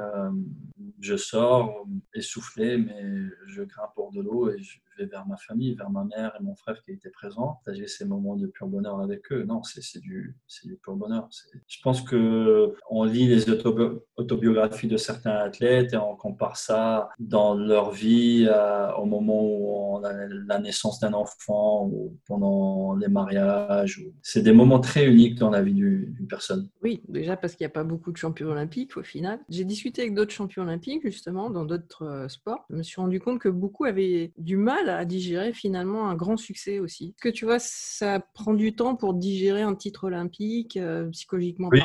je 1.01 1.17
sors 1.17 1.85
essoufflé, 2.13 2.77
mais 2.77 3.03
je 3.47 3.63
grimpe 3.63 3.91
hors 3.97 4.11
de 4.11 4.21
l'eau 4.21 4.49
et 4.49 4.61
je 4.61 4.77
vers 4.99 5.25
ma 5.27 5.37
famille, 5.37 5.75
vers 5.75 5.89
ma 5.89 6.03
mère 6.03 6.35
et 6.39 6.43
mon 6.43 6.55
frère 6.55 6.81
qui 6.83 6.91
étaient 6.91 7.09
présents, 7.09 7.59
partager 7.63 7.87
ces 7.87 8.05
moments 8.05 8.35
de 8.35 8.47
pur 8.47 8.67
bonheur 8.67 8.99
avec 8.99 9.31
eux. 9.31 9.43
Non, 9.43 9.61
c'est 9.63 9.99
du, 9.99 10.35
du 10.63 10.75
pur 10.77 10.95
bonheur. 10.95 11.29
Je 11.67 11.77
pense 11.83 12.01
que 12.01 12.73
on 12.89 13.03
lit 13.03 13.27
les 13.27 13.49
autobiographies 13.49 14.87
de 14.87 14.97
certains 14.97 15.35
athlètes 15.35 15.93
et 15.93 15.97
on 15.97 16.15
compare 16.15 16.57
ça 16.57 17.09
dans 17.19 17.55
leur 17.55 17.91
vie 17.91 18.49
au 18.97 19.05
moment 19.05 19.43
où 19.43 19.97
on 19.97 20.03
a 20.03 20.13
la 20.13 20.59
naissance 20.59 20.99
d'un 20.99 21.13
enfant 21.13 21.87
ou 21.87 22.17
pendant 22.27 22.95
les 22.95 23.07
mariages. 23.07 24.03
C'est 24.21 24.41
des 24.41 24.53
moments 24.53 24.79
très 24.79 25.07
uniques 25.07 25.35
dans 25.35 25.49
la 25.49 25.61
vie 25.61 25.73
d'une 25.73 26.27
personne. 26.27 26.69
Oui, 26.81 27.01
déjà 27.07 27.37
parce 27.37 27.55
qu'il 27.55 27.65
n'y 27.65 27.71
a 27.71 27.73
pas 27.73 27.83
beaucoup 27.83 28.11
de 28.11 28.17
champions 28.17 28.49
olympiques 28.49 28.97
au 28.97 29.03
final. 29.03 29.39
J'ai 29.49 29.65
discuté 29.65 30.01
avec 30.01 30.13
d'autres 30.13 30.31
champions 30.31 30.63
olympiques 30.63 31.03
justement 31.03 31.49
dans 31.49 31.65
d'autres 31.65 32.03
euh, 32.03 32.27
sports. 32.27 32.65
Je 32.69 32.75
me 32.75 32.83
suis 32.83 32.99
rendu 32.99 33.19
compte 33.19 33.39
que 33.39 33.49
beaucoup 33.49 33.85
avaient 33.85 34.33
du 34.37 34.57
mal 34.57 34.82
à 34.89 35.05
digérer 35.05 35.53
finalement 35.53 36.09
un 36.09 36.15
grand 36.15 36.37
succès 36.37 36.79
aussi. 36.79 37.09
Est-ce 37.09 37.21
que 37.21 37.29
tu 37.29 37.45
vois, 37.45 37.59
ça 37.59 38.19
prend 38.33 38.53
du 38.53 38.75
temps 38.75 38.95
pour 38.95 39.13
digérer 39.13 39.61
un 39.61 39.75
titre 39.75 40.05
olympique 40.05 40.77
euh, 40.77 41.09
psychologiquement 41.09 41.69
oui 41.71 41.81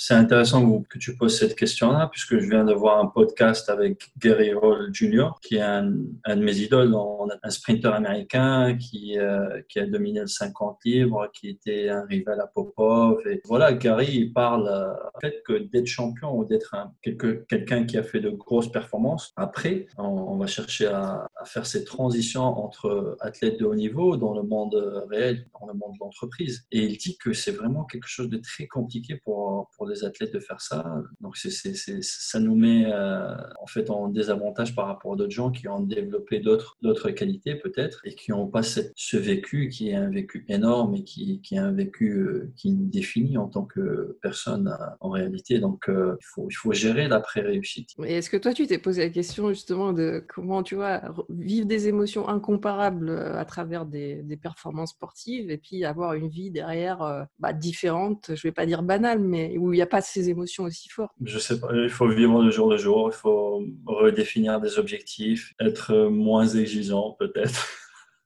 c'est 0.00 0.14
intéressant 0.14 0.84
que 0.88 0.96
tu 0.96 1.16
poses 1.16 1.36
cette 1.36 1.56
question-là, 1.56 2.08
puisque 2.12 2.38
je 2.38 2.48
viens 2.48 2.64
de 2.64 2.72
voir 2.72 3.00
un 3.00 3.06
podcast 3.06 3.68
avec 3.68 4.12
Gary 4.16 4.54
Hall 4.54 4.90
Jr., 4.92 5.30
qui 5.42 5.56
est 5.56 5.60
un, 5.60 5.86
de 5.86 6.34
mes 6.36 6.56
idoles, 6.56 6.94
un 7.42 7.50
sprinter 7.50 7.92
américain 7.92 8.76
qui, 8.76 9.18
euh, 9.18 9.60
a 9.74 9.86
dominé 9.86 10.20
le 10.20 10.28
50 10.28 10.78
livres, 10.84 11.28
qui 11.34 11.48
était 11.48 11.88
un 11.88 12.04
rival 12.04 12.40
à 12.40 12.46
Popov. 12.46 13.26
Et 13.26 13.42
voilà, 13.44 13.72
Gary, 13.72 14.06
il 14.12 14.32
parle 14.32 14.68
euh, 14.68 14.94
fait 15.20 15.42
que 15.44 15.54
d'être 15.54 15.86
champion 15.86 16.38
ou 16.38 16.44
d'être 16.44 16.76
quelqu'un 17.02 17.84
qui 17.84 17.98
a 17.98 18.04
fait 18.04 18.20
de 18.20 18.30
grosses 18.30 18.70
performances, 18.70 19.32
après, 19.34 19.86
on, 19.98 20.36
va 20.36 20.46
chercher 20.46 20.86
à, 20.86 21.26
faire 21.44 21.66
ces 21.66 21.84
transitions 21.84 22.42
entre 22.42 23.16
athlètes 23.18 23.58
de 23.58 23.64
haut 23.64 23.74
niveau 23.74 24.16
dans 24.16 24.32
le 24.32 24.44
monde 24.44 25.06
réel, 25.10 25.48
dans 25.60 25.66
le 25.66 25.74
monde 25.74 25.94
de 25.94 25.98
l'entreprise. 26.00 26.66
Et 26.70 26.84
il 26.84 26.98
dit 26.98 27.18
que 27.18 27.32
c'est 27.32 27.50
vraiment 27.50 27.84
quelque 27.84 28.06
chose 28.06 28.28
de 28.28 28.36
très 28.36 28.68
compliqué 28.68 29.16
pour 29.16 29.68
des 29.88 30.04
athlètes 30.04 30.32
de 30.32 30.40
faire 30.40 30.60
ça. 30.60 31.02
Donc 31.20 31.36
ça 31.36 32.40
nous 32.40 32.54
met 32.54 32.86
euh, 32.86 33.34
en 33.60 33.66
fait 33.66 33.90
en 33.90 34.08
désavantage 34.08 34.74
par 34.74 34.86
rapport 34.86 35.14
à 35.14 35.16
d'autres 35.16 35.32
gens 35.32 35.50
qui 35.50 35.68
ont 35.68 35.80
développé 35.80 36.40
d'autres, 36.40 36.76
qualités 37.10 37.54
peut-être 37.54 38.00
et 38.04 38.14
qui 38.14 38.30
n'ont 38.32 38.46
pas 38.46 38.62
ce 38.62 39.16
vécu 39.16 39.68
qui 39.68 39.90
est 39.90 39.94
un 39.94 40.10
vécu 40.10 40.44
énorme 40.48 40.94
et 40.94 41.04
qui, 41.04 41.40
qui 41.40 41.54
est 41.54 41.58
un 41.58 41.72
vécu 41.72 42.18
euh, 42.18 42.52
qui 42.56 42.72
nous 42.72 42.86
définit 42.86 43.38
en 43.38 43.48
tant 43.48 43.64
que 43.64 44.18
personne 44.20 44.68
euh, 44.68 44.86
en 45.00 45.10
réalité. 45.10 45.58
Donc 45.58 45.84
il, 45.88 46.16
faut, 46.22 46.48
il 46.50 46.54
faut 46.54 46.72
gérer 46.72 47.08
l'après-réussite. 47.08 47.90
Est-ce 48.04 48.30
que 48.30 48.36
toi 48.36 48.52
tu 48.52 48.66
t'es 48.66 48.78
posé 48.78 49.02
la 49.02 49.10
question 49.10 49.48
justement 49.48 49.92
de 49.92 50.24
comment 50.28 50.62
tu 50.62 50.74
vois 50.74 51.02
vivre 51.28 51.66
des 51.66 51.88
émotions 51.88 52.28
incomparables 52.28 53.10
à 53.10 53.44
travers 53.44 53.86
des, 53.86 54.24
performances 54.40 54.90
sportives 54.90 55.50
et 55.50 55.58
puis 55.58 55.84
avoir 55.84 56.14
une 56.14 56.28
vie 56.28 56.50
derrière 56.50 57.26
bah, 57.40 57.52
différente, 57.52 58.30
je 58.34 58.42
vais 58.42 58.52
pas 58.52 58.66
dire 58.66 58.82
banale, 58.82 59.20
mais 59.20 59.56
où 59.58 59.72
il 59.72 59.77
n'y 59.78 59.82
a 59.82 59.86
pas 59.86 60.00
ces 60.00 60.28
émotions 60.28 60.64
aussi 60.64 60.88
fortes 60.88 61.14
Je 61.24 61.38
sais 61.38 61.58
pas, 61.60 61.68
il 61.72 61.90
faut 61.90 62.08
vivre 62.08 62.42
le 62.42 62.50
jour 62.50 62.70
le 62.70 62.76
jour, 62.76 63.10
il 63.12 63.16
faut 63.16 63.62
redéfinir 63.86 64.60
des 64.60 64.78
objectifs, 64.78 65.54
être 65.60 65.94
moins 66.08 66.46
exigeant 66.46 67.16
peut-être. 67.18 67.68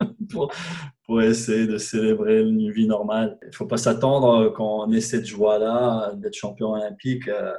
pour, 1.07 1.23
essayer 1.23 1.67
de 1.67 1.79
célébrer 1.79 2.41
une 2.41 2.71
vie 2.71 2.87
normale. 2.87 3.39
Il 3.43 3.49
ne 3.49 3.55
faut 3.55 3.67
pas 3.67 3.77
s'attendre 3.77 4.49
quand 4.51 4.87
on 4.87 4.93
ait 4.93 5.01
cette 5.01 5.27
joie-là 5.27 6.13
d'être 6.17 6.35
champion 6.35 6.73
olympique 6.73 7.29
euh, 7.29 7.53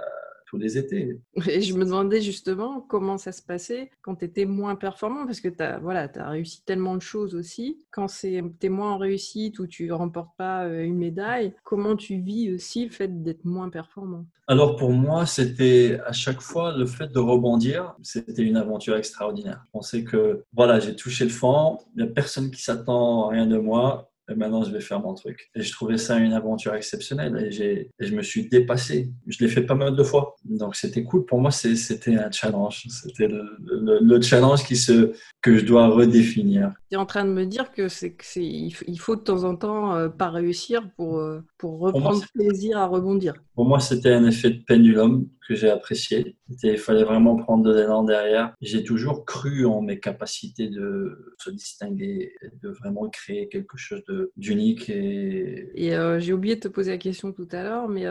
les 0.58 0.78
étés. 0.78 1.20
Et 1.48 1.62
je 1.62 1.76
me 1.76 1.86
demandais 1.86 2.22
justement 2.22 2.82
comment 2.82 3.18
ça 3.18 3.32
se 3.32 3.42
passait 3.42 3.92
quand 4.02 4.16
tu 4.16 4.26
étais 4.26 4.46
moins 4.46 4.76
performant, 4.76 5.26
parce 5.26 5.42
que 5.42 5.50
tu 5.50 5.62
as, 5.62 5.80
voilà, 5.80 6.10
as 6.16 6.30
réussi 6.30 6.64
tellement 6.64 6.96
de 6.96 7.02
choses 7.02 7.36
aussi. 7.36 7.86
Quand 7.92 8.08
tu 8.08 8.28
es 8.62 8.70
moins 8.70 8.94
en 8.94 8.98
réussite 8.98 9.60
ou 9.60 9.68
tu 9.68 9.92
remportes 9.92 10.36
pas 10.38 10.66
euh, 10.66 10.84
une 10.84 10.98
médaille, 10.98 11.54
comment 11.64 11.96
tu 11.96 12.18
vis 12.18 12.54
aussi 12.54 12.86
le 12.86 12.92
fait 12.92 13.24
d'être 13.24 13.46
moins 13.46 13.70
performant? 13.70 14.26
Alors 14.48 14.76
pour 14.76 14.92
moi, 14.92 15.26
c'était 15.26 16.00
à 16.06 16.12
chaque 16.12 16.42
fois 16.42 16.76
le 16.76 16.86
fait 16.86 17.08
de 17.08 17.20
rebondir, 17.20 17.96
c'était 18.02 18.44
une 18.44 18.58
aventure 18.58 18.98
extraordinaire. 18.98 19.64
Je 19.68 19.72
pensais 19.72 20.04
que 20.04 20.44
voilà, 20.54 20.80
j'ai 20.80 20.96
touché 20.96 21.24
le 21.24 21.30
fond, 21.30 21.78
il 21.96 22.04
n'y 22.04 22.10
a 22.10 22.12
personne 22.12 22.52
qui 22.52 22.62
s'attend 22.62 23.30
à 23.30 23.32
rien 23.32 23.48
de 23.48 23.58
moi 23.58 24.12
maintenant 24.36 24.64
je 24.64 24.72
vais 24.72 24.82
faire 24.82 25.00
mon 25.00 25.14
truc. 25.14 25.50
Et 25.56 25.62
je 25.62 25.72
trouvais 25.72 25.98
ça 25.98 26.18
une 26.18 26.34
aventure 26.34 26.74
exceptionnelle 26.76 27.38
et, 27.38 27.90
je 28.00 28.16
me 28.16 28.22
suis 28.22 28.48
dépassé. 28.50 29.12
Je 29.28 29.44
l'ai 29.44 29.50
fait 29.50 29.64
pas 29.64 29.76
mal 29.76 29.96
de 29.96 30.04
fois. 30.04 30.36
Donc 30.46 30.76
c'était 30.76 31.04
cool. 31.04 31.26
Pour 31.26 31.40
moi, 31.40 31.52
c'était 31.52 32.16
un 32.16 32.32
challenge. 32.32 32.86
C'était 32.90 33.28
le, 33.28 34.22
challenge 34.22 34.64
qui 34.64 34.76
se, 34.76 35.14
que 35.44 35.58
je 35.58 35.66
dois 35.66 35.88
redéfinir. 35.88 36.74
Tu 36.90 36.96
es 36.96 36.98
en 36.98 37.06
train 37.06 37.26
de 37.26 37.30
me 37.30 37.46
dire 37.46 37.74
que 37.74 37.90
c'est, 37.90 38.16
il 38.38 38.98
faut 38.98 39.18
de 39.18 39.22
temps 39.22 39.44
en 39.44 39.58
temps 39.58 39.94
euh, 39.94 40.08
pas 40.08 40.30
réussir 40.30 40.90
pour, 40.96 41.18
euh, 41.18 41.42
pour 41.58 41.80
reprendre 41.80 42.24
plaisir 42.34 42.78
à 42.78 42.88
rebondir. 42.88 43.34
Pour 43.54 43.66
moi, 43.66 43.82
c'était 43.82 44.14
un 44.14 44.26
effet 44.26 44.52
de 44.52 44.64
pendulum 44.66 45.28
que 45.46 45.54
j'ai 45.54 45.70
apprécié. 45.70 46.38
Il 46.64 46.78
fallait 46.78 47.04
vraiment 47.04 47.36
prendre 47.36 47.66
de 47.66 47.76
l'élan 47.76 48.04
derrière. 48.04 48.54
J'ai 48.62 48.86
toujours 48.86 49.26
cru 49.26 49.66
en 49.66 49.82
mes 49.82 50.00
capacités 50.00 50.70
de 50.70 51.36
se 51.38 51.50
distinguer, 51.50 52.34
de 52.62 52.70
vraiment 52.70 53.10
créer 53.10 53.50
quelque 53.50 53.76
chose 53.76 54.02
d'unique. 54.38 54.90
Et, 54.90 55.72
et 55.76 55.94
euh, 55.94 56.22
j'ai 56.22 56.32
oublié 56.32 56.56
de 56.56 56.62
te 56.62 56.68
poser 56.70 56.92
la 56.92 56.98
question 56.98 57.34
tout 57.34 57.50
à 57.52 57.64
l'heure, 57.64 57.90
mais 57.90 58.06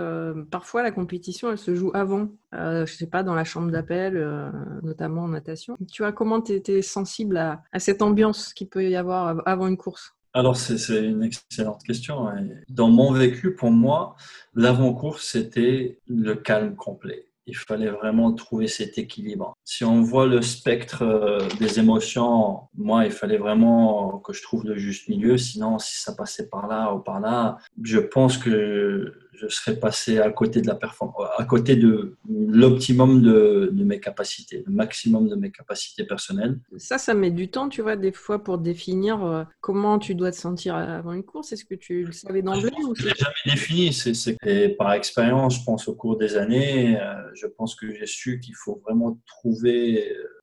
parfois 0.51 0.83
la 0.83 0.91
compétition, 0.91 1.51
elle 1.51 1.57
se 1.57 1.75
joue 1.75 1.93
avant 1.95 2.29
euh, 2.55 2.87
je 2.87 2.95
sais 2.95 3.07
pas, 3.07 3.23
dans 3.23 3.35
la 3.35 3.45
chambre 3.45 3.71
d'appel, 3.71 4.17
euh, 4.17 4.51
notamment 4.83 5.23
en 5.23 5.29
natation. 5.29 5.77
Tu 5.91 6.03
vois, 6.03 6.13
comment 6.13 6.41
tu 6.41 6.53
étais 6.53 6.83
sensible 6.83 7.37
à, 7.37 7.63
cette 7.79 8.03
ambiance 8.03 8.53
qu'il 8.53 8.69
peut 8.69 8.89
y 8.89 8.97
avoir 8.97 9.43
avant 9.47 9.67
une 9.67 9.77
course? 9.77 10.15
Alors, 10.35 10.57
c'est 10.57 11.05
une 11.05 11.23
excellente 11.23 11.83
question. 11.83 12.27
Dans 12.69 12.89
mon 12.89 13.13
vécu, 13.13 13.55
pour 13.55 13.71
moi, 13.71 14.17
l'avant-course, 14.55 15.27
c'était 15.27 16.01
le 16.07 16.35
calme 16.35 16.75
complet 16.75 17.33
il 17.47 17.57
fallait 17.57 17.91
vraiment 17.91 18.33
trouver 18.33 18.69
cet 18.69 18.99
équilibre. 18.99 19.57
Si 19.64 19.85
on 19.85 20.00
voit 20.02 20.26
le 20.26 20.42
spectre 20.42 21.02
euh, 21.02 21.49
des 21.59 21.78
émotions, 21.78 22.62
moi, 22.75 23.04
il 23.04 23.12
fallait 23.12 23.38
vraiment 23.38 24.19
que 24.19 24.33
je 24.33 24.42
trouve 24.42 24.64
le 24.64 24.76
juste 24.76 25.09
milieu. 25.09 25.38
Sinon, 25.38 25.78
si 25.78 26.00
ça 26.00 26.12
passait 26.14 26.49
par 26.49 26.66
là 26.66 26.92
ou 26.95 26.99
par 26.99 27.21
là, 27.21 27.59
je 27.83 27.99
pense 27.99 28.38
que 28.38 29.12
je 29.42 29.49
serais 29.49 29.76
passé 29.76 30.19
à 30.19 30.31
côté 30.31 30.61
de 30.61 30.66
la 30.66 30.75
performance, 30.75 31.28
à 31.37 31.45
côté 31.45 31.76
de 31.76 32.16
l'optimum 32.28 33.23
de, 33.23 33.71
mes 33.73 33.99
capacités, 33.99 34.62
le 34.66 34.73
maximum 34.73 35.28
de 35.28 35.35
mes 35.35 35.50
capacités 35.50 36.04
personnelles. 36.04 36.59
Ça, 36.76 36.99
ça 36.99 37.14
met 37.14 37.31
du 37.31 37.50
temps, 37.50 37.69
tu 37.69 37.83
vois, 37.83 37.97
des 37.97 38.12
fois 38.12 38.42
pour 38.42 38.59
définir 38.59 39.25
euh, 39.25 39.45
comment 39.61 39.99
tu 39.99 40.14
dois 40.14 40.31
te 40.31 40.37
sentir 40.37 40.76
avant 40.76 41.12
une 41.12 41.25
course. 41.25 41.52
Est-ce 41.52 41.64
que 41.64 41.75
tu 41.75 42.04
le 42.04 42.12
savais 42.12 42.42
d'emblée 42.42 42.71
ou 42.87 42.95
Je 42.95 43.07
l'ai 43.07 43.14
jamais 43.16 43.35
défini. 43.47 43.92
C'est, 43.92 44.37
et 44.47 44.69
par 44.69 44.92
expérience, 44.92 45.59
je 45.59 45.64
pense 45.64 45.88
au 45.88 45.95
cours 45.95 46.16
des 46.16 46.37
années, 46.37 47.00
euh, 47.00 47.14
je 47.35 47.47
pense 47.47 47.75
que 47.75 47.92
j'ai 47.92 48.07
su 48.07 48.38
qu'il 48.38 48.54
faut 48.54 48.81
vraiment 48.85 49.19
trouver 49.26 49.52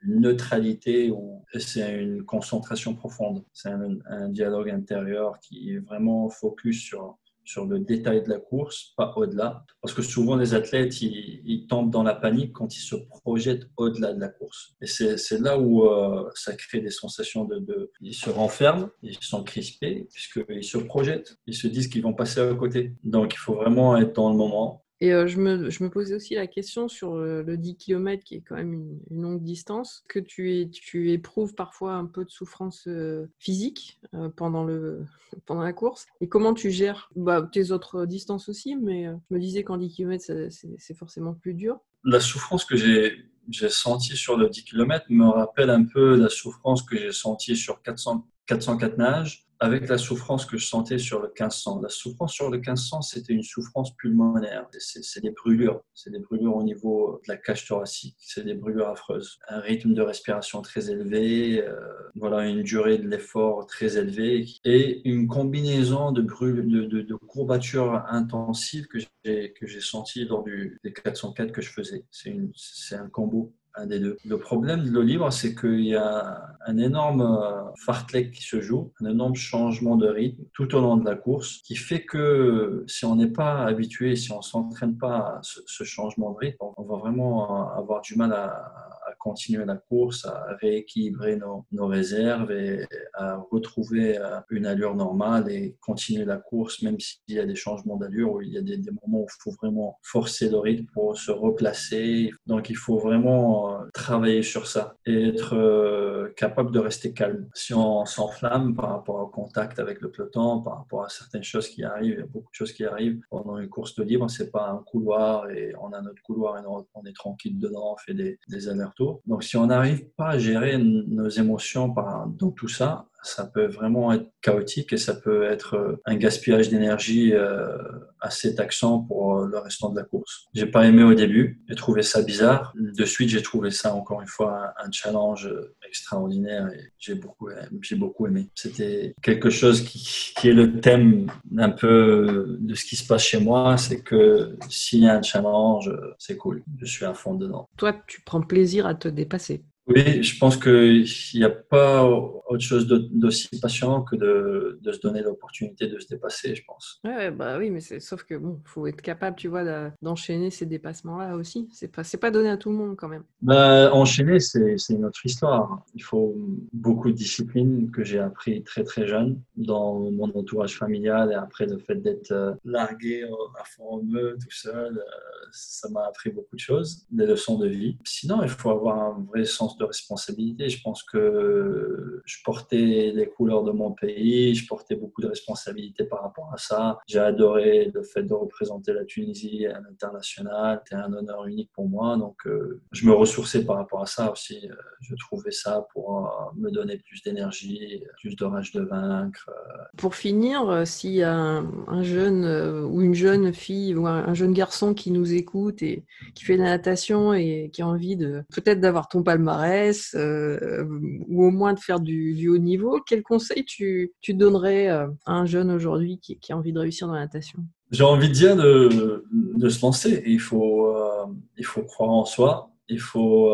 une 0.01 0.21
neutralité 0.21 1.11
ou 1.11 1.43
c'est 1.57 2.01
une 2.01 2.23
concentration 2.23 2.95
profonde. 2.95 3.43
C'est 3.53 3.69
un, 3.69 4.29
dialogue 4.29 4.69
intérieur 4.69 5.39
qui 5.39 5.71
est 5.71 5.79
vraiment 5.79 6.29
focus 6.29 6.81
sur 6.81 7.17
sur 7.49 7.65
le 7.65 7.79
détail 7.79 8.21
de 8.21 8.29
la 8.29 8.37
course, 8.37 8.93
pas 8.95 9.11
au-delà. 9.15 9.65
Parce 9.81 9.95
que 9.95 10.03
souvent, 10.03 10.35
les 10.35 10.53
athlètes, 10.53 11.01
ils, 11.01 11.65
tombent 11.67 11.89
dans 11.89 12.03
la 12.03 12.13
panique 12.13 12.53
quand 12.53 12.75
ils 12.75 12.81
se 12.81 12.95
projettent 12.95 13.67
au-delà 13.75 14.13
de 14.13 14.19
la 14.19 14.29
course. 14.29 14.75
Et 14.81 14.85
c'est 14.85 15.39
là 15.39 15.57
où 15.57 15.83
euh, 15.87 16.29
ça 16.35 16.53
crée 16.53 16.79
des 16.79 16.91
sensations 16.91 17.45
de, 17.45 17.91
Ils 18.01 18.13
se 18.13 18.29
renferment, 18.29 18.89
ils 19.01 19.17
sont 19.19 19.43
crispés, 19.43 20.07
puisqu'ils 20.13 20.63
se 20.63 20.77
projettent, 20.77 21.39
ils 21.47 21.55
se 21.55 21.67
disent 21.67 21.87
qu'ils 21.87 22.03
vont 22.03 22.13
passer 22.13 22.39
à 22.39 22.53
côté. 22.53 22.93
Donc, 23.03 23.33
il 23.33 23.37
faut 23.37 23.55
vraiment 23.55 23.97
être 23.97 24.13
dans 24.13 24.29
le 24.29 24.37
moment. 24.37 24.85
Et 25.01 25.13
euh, 25.13 25.27
je, 25.27 25.39
me, 25.39 25.89
posais 25.89 26.13
aussi 26.13 26.35
la 26.35 26.47
question 26.47 26.89
sur 26.89 27.13
euh, 27.13 27.41
le, 27.43 27.57
10 27.57 27.77
km, 27.77 28.23
qui 28.23 28.35
est 28.35 28.41
quand 28.41 28.55
même 28.55 28.73
une, 28.73 28.99
longue 29.21 29.41
distance, 29.41 30.03
que 30.09 30.19
tu, 30.19 31.11
éprouves 31.11 31.55
parfois 31.55 31.93
un 31.93 32.05
peu 32.05 32.25
de 32.25 32.29
souffrance 32.29 32.85
euh, 32.87 33.27
physique 33.39 34.01
pendant 34.35 34.65
la 34.65 35.73
course? 35.73 36.05
Et 36.19 36.27
comment 36.27 36.53
tu 36.53 36.71
gères 36.71 37.09
bah, 37.15 37.47
tes 37.51 37.71
autres 37.71 38.05
distances 38.05 38.49
aussi, 38.49 38.75
mais 38.75 39.05
je 39.05 39.35
me 39.35 39.39
disais 39.39 39.63
qu'en 39.63 39.77
10 39.77 39.89
km, 39.95 40.49
c'est 40.49 40.97
forcément 40.97 41.33
plus 41.33 41.53
dur. 41.53 41.79
La 42.03 42.19
souffrance 42.19 42.65
que 42.65 42.75
j'ai 42.75 43.69
sentie 43.69 44.17
sur 44.17 44.37
le 44.37 44.49
10 44.49 44.65
km 44.65 45.05
me 45.09 45.27
rappelle 45.27 45.69
un 45.69 45.85
peu 45.85 46.15
la 46.15 46.29
souffrance 46.29 46.83
que 46.83 46.97
j'ai 46.97 47.13
sentie 47.13 47.55
sur 47.55 47.81
400, 47.81 48.27
404 48.47 48.97
nages 48.97 49.48
avec 49.59 49.89
la 49.89 49.97
souffrance 49.97 50.45
que 50.45 50.57
je 50.57 50.65
sentais 50.65 50.97
sur 50.97 51.19
le 51.21 51.27
1500. 51.27 51.81
La 51.81 51.89
souffrance 51.89 52.33
sur 52.33 52.49
le 52.49 52.57
1500, 52.57 53.01
c'était 53.01 53.33
une 53.33 53.43
souffrance 53.43 53.95
pulmonaire. 53.95 54.67
C'est 54.79 55.21
des 55.21 55.31
brûlures. 55.31 55.81
C'est 55.93 56.11
des 56.11 56.19
brûlures 56.19 56.55
au 56.55 56.63
niveau 56.63 57.19
de 57.25 57.31
la 57.31 57.37
cage 57.37 57.67
thoracique. 57.67 58.15
C'est 58.19 58.45
des 58.45 58.53
brûlures 58.53 58.87
affreuses. 58.87 59.37
Un 59.49 59.59
rythme 59.59 59.93
de 59.93 60.01
respiration 60.01 60.61
très 60.61 60.89
élevé. 60.89 61.61
Euh, 61.61 61.75
voilà, 62.15 62.47
une 62.47 62.63
durée 62.63 62.97
de 62.97 63.07
l'effort 63.07 63.65
très 63.65 63.97
élevée. 63.97 64.47
Et 64.63 65.07
une 65.09 65.27
combinaison 65.27 66.11
de, 66.11 66.21
brûles, 66.21 66.87
de, 66.87 67.15
courbatures 67.15 68.05
intensives 68.09 68.87
que 68.87 68.99
j'ai 69.23 69.81
senti 69.81 70.23
lors 70.25 70.43
du, 70.43 70.79
des 70.83 70.93
404 70.93 71.51
que 71.51 71.61
je 71.61 71.71
faisais. 71.71 72.05
C'est 72.11 72.95
un 72.95 73.09
combo 73.09 73.53
des 73.85 73.99
deux. 73.99 74.17
Le 74.25 74.37
problème 74.37 74.83
de 74.83 74.89
l'eau 74.89 75.01
libre, 75.01 75.31
c'est 75.31 75.55
qu'il 75.55 75.85
y 75.85 75.95
a 75.95 76.55
un 76.65 76.77
énorme 76.77 77.21
euh, 77.21 77.71
fartlek 77.77 78.31
qui 78.31 78.43
se 78.43 78.61
joue, 78.61 78.91
un 79.01 79.09
énorme 79.09 79.35
changement 79.35 79.95
de 79.95 80.07
rythme 80.07 80.43
tout 80.53 80.75
au 80.75 80.81
long 80.81 80.97
de 80.97 81.05
la 81.05 81.15
course, 81.15 81.61
qui 81.63 81.75
fait 81.75 82.03
que 82.03 82.83
si 82.87 83.05
on 83.05 83.15
n'est 83.15 83.31
pas 83.31 83.63
habitué, 83.65 84.15
si 84.15 84.31
on 84.31 84.37
ne 84.37 84.43
s'entraîne 84.43 84.97
pas 84.97 85.17
à 85.17 85.39
ce, 85.41 85.83
changement 85.83 86.31
de 86.31 86.37
rythme, 86.37 86.57
on 86.77 86.83
va 86.83 86.97
vraiment 86.97 87.71
avoir 87.71 88.01
du 88.01 88.15
mal 88.15 88.33
à, 88.33 88.88
continuer 89.19 89.65
la 89.65 89.75
course, 89.75 90.25
à 90.25 90.57
rééquilibrer 90.61 91.35
nos, 91.35 91.65
nos, 91.71 91.87
réserves 91.87 92.51
et 92.51 92.87
à 93.13 93.37
retrouver 93.51 94.17
euh, 94.17 94.39
une 94.49 94.65
allure 94.65 94.95
normale 94.95 95.51
et 95.51 95.75
continuer 95.81 96.25
la 96.25 96.37
course, 96.37 96.81
même 96.81 96.99
s'il 96.99 97.35
y 97.35 97.39
a 97.39 97.45
des 97.45 97.55
changements 97.55 97.97
d'allure, 97.97 98.33
où 98.33 98.41
il 98.41 98.53
y 98.53 98.57
a 98.57 98.61
des, 98.61 98.77
des 98.77 98.91
moments 98.91 99.23
où 99.23 99.27
il 99.27 99.41
faut 99.43 99.51
vraiment 99.61 99.99
forcer 100.03 100.49
le 100.49 100.57
rythme 100.57 100.85
pour 100.93 101.17
se 101.17 101.31
replacer. 101.31 102.31
Donc 102.47 102.69
il 102.69 102.77
faut 102.77 102.97
vraiment 102.97 103.81
euh, 103.81 103.85
travailler 103.93 104.43
sur 104.43 104.67
ça 104.67 104.95
et 105.05 105.27
être 105.29 105.55
euh, 105.55 106.33
capable 106.37 106.71
de 106.71 106.79
rester 106.79 107.13
calme. 107.13 107.49
Si 107.53 107.73
on 107.73 108.05
s'enflamme 108.05 108.75
par 108.75 108.89
rapport 108.89 109.19
au 109.19 109.27
contact 109.27 109.79
avec 109.79 110.01
le 110.01 110.09
peloton, 110.09 110.61
par 110.61 110.77
rapport 110.79 111.03
à 111.03 111.09
certaines 111.09 111.43
choses 111.43 111.67
qui 111.69 111.83
arrivent, 111.83 112.13
il 112.13 112.19
y 112.19 112.23
a 112.23 112.25
beaucoup 112.25 112.51
de 112.51 112.55
choses 112.55 112.73
qui 112.73 112.85
arrivent 112.85 113.19
pendant 113.29 113.57
une 113.57 113.69
course 113.69 113.95
de 113.95 114.03
libre, 114.03 114.29
c'est 114.29 114.51
pas 114.51 114.69
un 114.69 114.83
couloir 114.83 115.49
et 115.49 115.73
on 115.81 115.91
a 115.91 116.01
notre 116.01 116.21
couloir 116.21 116.57
et 116.57 116.61
on 116.65 117.05
est 117.05 117.15
tranquille 117.15 117.59
dedans, 117.59 117.93
on 117.93 117.97
fait 117.97 118.13
des, 118.13 118.39
des 118.47 118.69
allers-retours. 118.69 119.08
Donc 119.25 119.43
si 119.43 119.57
on 119.57 119.67
n'arrive 119.67 120.05
pas 120.15 120.29
à 120.29 120.37
gérer 120.37 120.77
nos 120.77 121.29
émotions 121.29 121.93
par, 121.93 122.27
dans 122.27 122.51
tout 122.51 122.67
ça, 122.67 123.08
ça 123.21 123.45
peut 123.45 123.65
vraiment 123.65 124.13
être 124.13 124.29
chaotique 124.41 124.93
et 124.93 124.97
ça 124.97 125.13
peut 125.13 125.43
être 125.43 125.75
euh, 125.75 126.01
un 126.05 126.15
gaspillage 126.15 126.69
d'énergie 126.69 127.33
euh, 127.33 127.77
assez 128.21 128.55
taxant 128.55 128.99
pour 128.99 129.37
euh, 129.37 129.47
le 129.47 129.57
restant 129.59 129.89
de 129.89 129.99
la 129.99 130.05
course. 130.05 130.47
J'ai 130.53 130.65
pas 130.65 130.85
aimé 130.85 131.03
au 131.03 131.13
début, 131.13 131.61
j'ai 131.67 131.75
trouvé 131.75 132.01
ça 132.01 132.21
bizarre. 132.21 132.73
De 132.75 133.05
suite, 133.05 133.29
j'ai 133.29 133.41
trouvé 133.41 133.71
ça 133.71 133.93
encore 133.93 134.21
une 134.21 134.27
fois 134.27 134.73
un, 134.83 134.89
challenge 134.91 135.49
extraordinaire 135.87 136.67
et 136.73 136.91
j'ai 136.97 137.15
beaucoup, 137.15 137.49
j'ai 137.81 137.95
beaucoup 137.95 138.27
aimé. 138.27 138.49
C'était 138.55 139.13
quelque 139.21 139.49
chose 139.49 139.81
qui, 139.81 140.33
qui, 140.35 140.49
est 140.49 140.53
le 140.53 140.79
thème 140.81 141.31
un 141.57 141.69
peu 141.69 142.57
de 142.59 142.73
ce 142.73 142.85
qui 142.85 142.95
se 142.95 143.05
passe 143.05 143.23
chez 143.23 143.39
moi, 143.39 143.77
c'est 143.77 144.01
que 144.01 144.57
s'il 144.67 145.03
y 145.03 145.07
a 145.07 145.15
un 145.15 145.21
challenge, 145.21 145.91
c'est 146.17 146.37
cool. 146.37 146.63
Je 146.79 146.85
suis 146.85 147.05
à 147.05 147.13
fond 147.13 147.35
dedans. 147.35 147.69
Toi, 147.77 147.95
tu 148.07 148.21
prends 148.21 148.41
plaisir 148.41 148.87
à 148.87 148.95
te 148.95 149.07
dépasser. 149.07 149.63
Oui, 149.89 150.21
je 150.21 150.37
pense 150.37 150.55
qu'il 150.55 151.05
n'y 151.33 151.43
a 151.43 151.49
pas 151.49 152.05
autre 152.05 152.63
chose 152.63 152.87
d'aussi 152.87 153.49
patient 153.59 154.01
que 154.03 154.15
de, 154.15 154.79
de, 154.81 154.91
se 154.91 154.99
donner 154.99 155.21
l'opportunité 155.21 155.87
de 155.87 155.99
se 155.99 156.07
dépasser, 156.07 156.55
je 156.55 156.63
pense. 156.65 156.99
Ouais, 157.03 157.31
bah 157.31 157.57
oui, 157.57 157.69
mais 157.69 157.79
sauf 157.79 158.23
que 158.23 158.35
bon, 158.35 158.59
faut 158.65 158.85
être 158.87 159.01
capable, 159.01 159.35
tu 159.35 159.47
vois, 159.47 159.91
d'enchaîner 160.01 160.51
ces 160.51 160.65
dépassements-là 160.65 161.35
aussi. 161.35 161.67
C'est 161.71 161.91
pas, 161.91 162.03
pas 162.19 162.31
donné 162.31 162.49
à 162.49 162.57
tout 162.57 162.69
le 162.69 162.75
monde 162.75 162.95
quand 162.97 163.07
même. 163.07 163.23
Bah, 163.41 163.91
enchaîner, 163.93 164.39
c'est 164.39 164.77
une 164.89 165.05
autre 165.05 165.25
histoire. 165.25 165.83
Il 165.95 166.03
faut 166.03 166.35
beaucoup 166.73 167.09
de 167.11 167.15
discipline 167.15 167.89
que 167.91 168.03
j'ai 168.03 168.19
appris 168.19 168.63
très 168.63 168.83
très 168.83 169.07
jeune 169.07 169.41
dans 169.55 170.11
mon 170.11 170.31
entourage 170.35 170.77
familial 170.77 171.31
et 171.31 171.35
après 171.35 171.65
le 171.65 171.77
fait 171.79 171.95
d'être 171.95 172.31
euh, 172.31 172.53
largué 172.63 173.23
à 173.23 173.63
fond 173.63 173.95
en 173.95 174.03
meute, 174.03 174.39
tout 174.39 174.51
seul, 174.51 174.97
euh, 174.97 175.47
ça 175.51 175.89
m'a 175.89 176.05
appris 176.05 176.29
beaucoup 176.29 176.55
de 176.55 176.59
choses, 176.59 177.05
des 177.11 177.25
leçons 177.25 177.57
de 177.57 177.67
vie. 177.67 177.97
Sinon, 178.03 178.43
il 178.43 178.49
faut 178.49 178.69
avoir 178.69 178.99
un 178.99 179.25
vrai 179.29 179.45
sens 179.45 179.77
de 179.79 179.85
responsabilité. 179.85 180.69
Je 180.69 180.81
pense 180.81 181.03
que 181.03 182.21
je 182.25 182.37
portais 182.43 183.11
les 183.15 183.27
couleurs 183.27 183.63
de 183.63 183.71
mon 183.71 183.91
pays, 183.91 184.53
je 184.53 184.67
portais 184.67 184.95
beaucoup 184.95 185.21
de 185.21 185.27
responsabilités 185.27 186.03
par 186.03 186.21
rapport 186.21 186.51
à 186.53 186.57
ça. 186.57 186.99
J'ai 187.07 187.19
adoré 187.19 187.91
le 187.93 188.03
fait 188.03 188.23
de 188.23 188.33
représenter 188.33 188.93
la 188.93 189.05
Tunisie 189.05 189.65
à 189.65 189.79
l'international. 189.79 190.81
C'était 190.83 191.01
un 191.01 191.11
honneur 191.13 191.45
unique 191.45 191.71
pour 191.73 191.87
moi. 191.87 192.17
Donc, 192.17 192.37
euh, 192.45 192.81
je 192.91 193.05
me 193.05 193.13
ressourçais 193.13 193.65
par 193.65 193.77
rapport 193.77 194.01
à 194.01 194.05
ça 194.05 194.31
aussi. 194.31 194.59
Euh, 194.69 194.75
je 195.01 195.15
trouvais 195.15 195.51
ça 195.51 195.87
pour 195.93 196.27
euh, 196.27 196.29
me 196.55 196.69
donner 196.71 196.97
plus 196.97 197.21
d'énergie, 197.23 198.03
plus 198.19 198.35
de 198.35 198.45
rage 198.45 198.71
de 198.71 198.81
vaincre. 198.81 199.49
Pour 199.97 200.15
finir, 200.15 200.85
s'il 200.85 201.13
y 201.13 201.23
a 201.23 201.33
un, 201.33 202.03
jeune 202.03 202.45
ou 202.85 203.01
une 203.01 203.15
jeune 203.15 203.53
fille 203.53 203.95
ou 203.95 204.07
un, 204.07 204.33
jeune 204.33 204.53
garçon 204.53 204.93
qui 204.93 205.11
nous 205.11 205.33
écoute 205.33 205.81
et 205.81 206.03
qui 206.35 206.43
fait 206.43 206.57
de 206.57 206.63
la 206.63 206.69
natation 206.69 207.33
et 207.33 207.69
qui 207.73 207.81
a 207.81 207.87
envie 207.87 208.15
de 208.15 208.43
peut-être 208.53 208.79
d'avoir 208.79 209.07
ton 209.07 209.23
palmarès, 209.23 209.68
euh, 210.15 210.85
ou 211.27 211.45
au 211.45 211.51
moins 211.51 211.73
de 211.73 211.79
faire 211.79 211.99
du, 211.99 212.47
haut 212.49 212.57
niveau, 212.57 212.99
quel 213.05 213.23
conseil 213.23 213.65
tu, 213.65 214.13
donnerais 214.29 214.89
euh, 214.89 215.07
à 215.25 215.33
un 215.33 215.45
jeune 215.45 215.71
aujourd'hui 215.71 216.19
qui, 216.19 216.37
a 216.51 216.57
envie 216.57 216.73
de 216.73 216.79
réussir 216.79 217.07
dans 217.07 217.13
la 217.13 217.21
natation? 217.21 217.59
J'ai 217.91 218.03
envie 218.03 218.29
de 218.29 218.33
dire 218.33 218.55
de, 218.55 219.69
se 219.69 219.81
lancer. 219.81 220.23
Il 220.25 220.39
faut, 220.39 220.87
euh, 220.87 221.25
il 221.57 221.65
faut 221.65 221.83
croire 221.83 222.11
en 222.11 222.25
soi. 222.25 222.71
Il 222.87 222.99
faut 222.99 223.51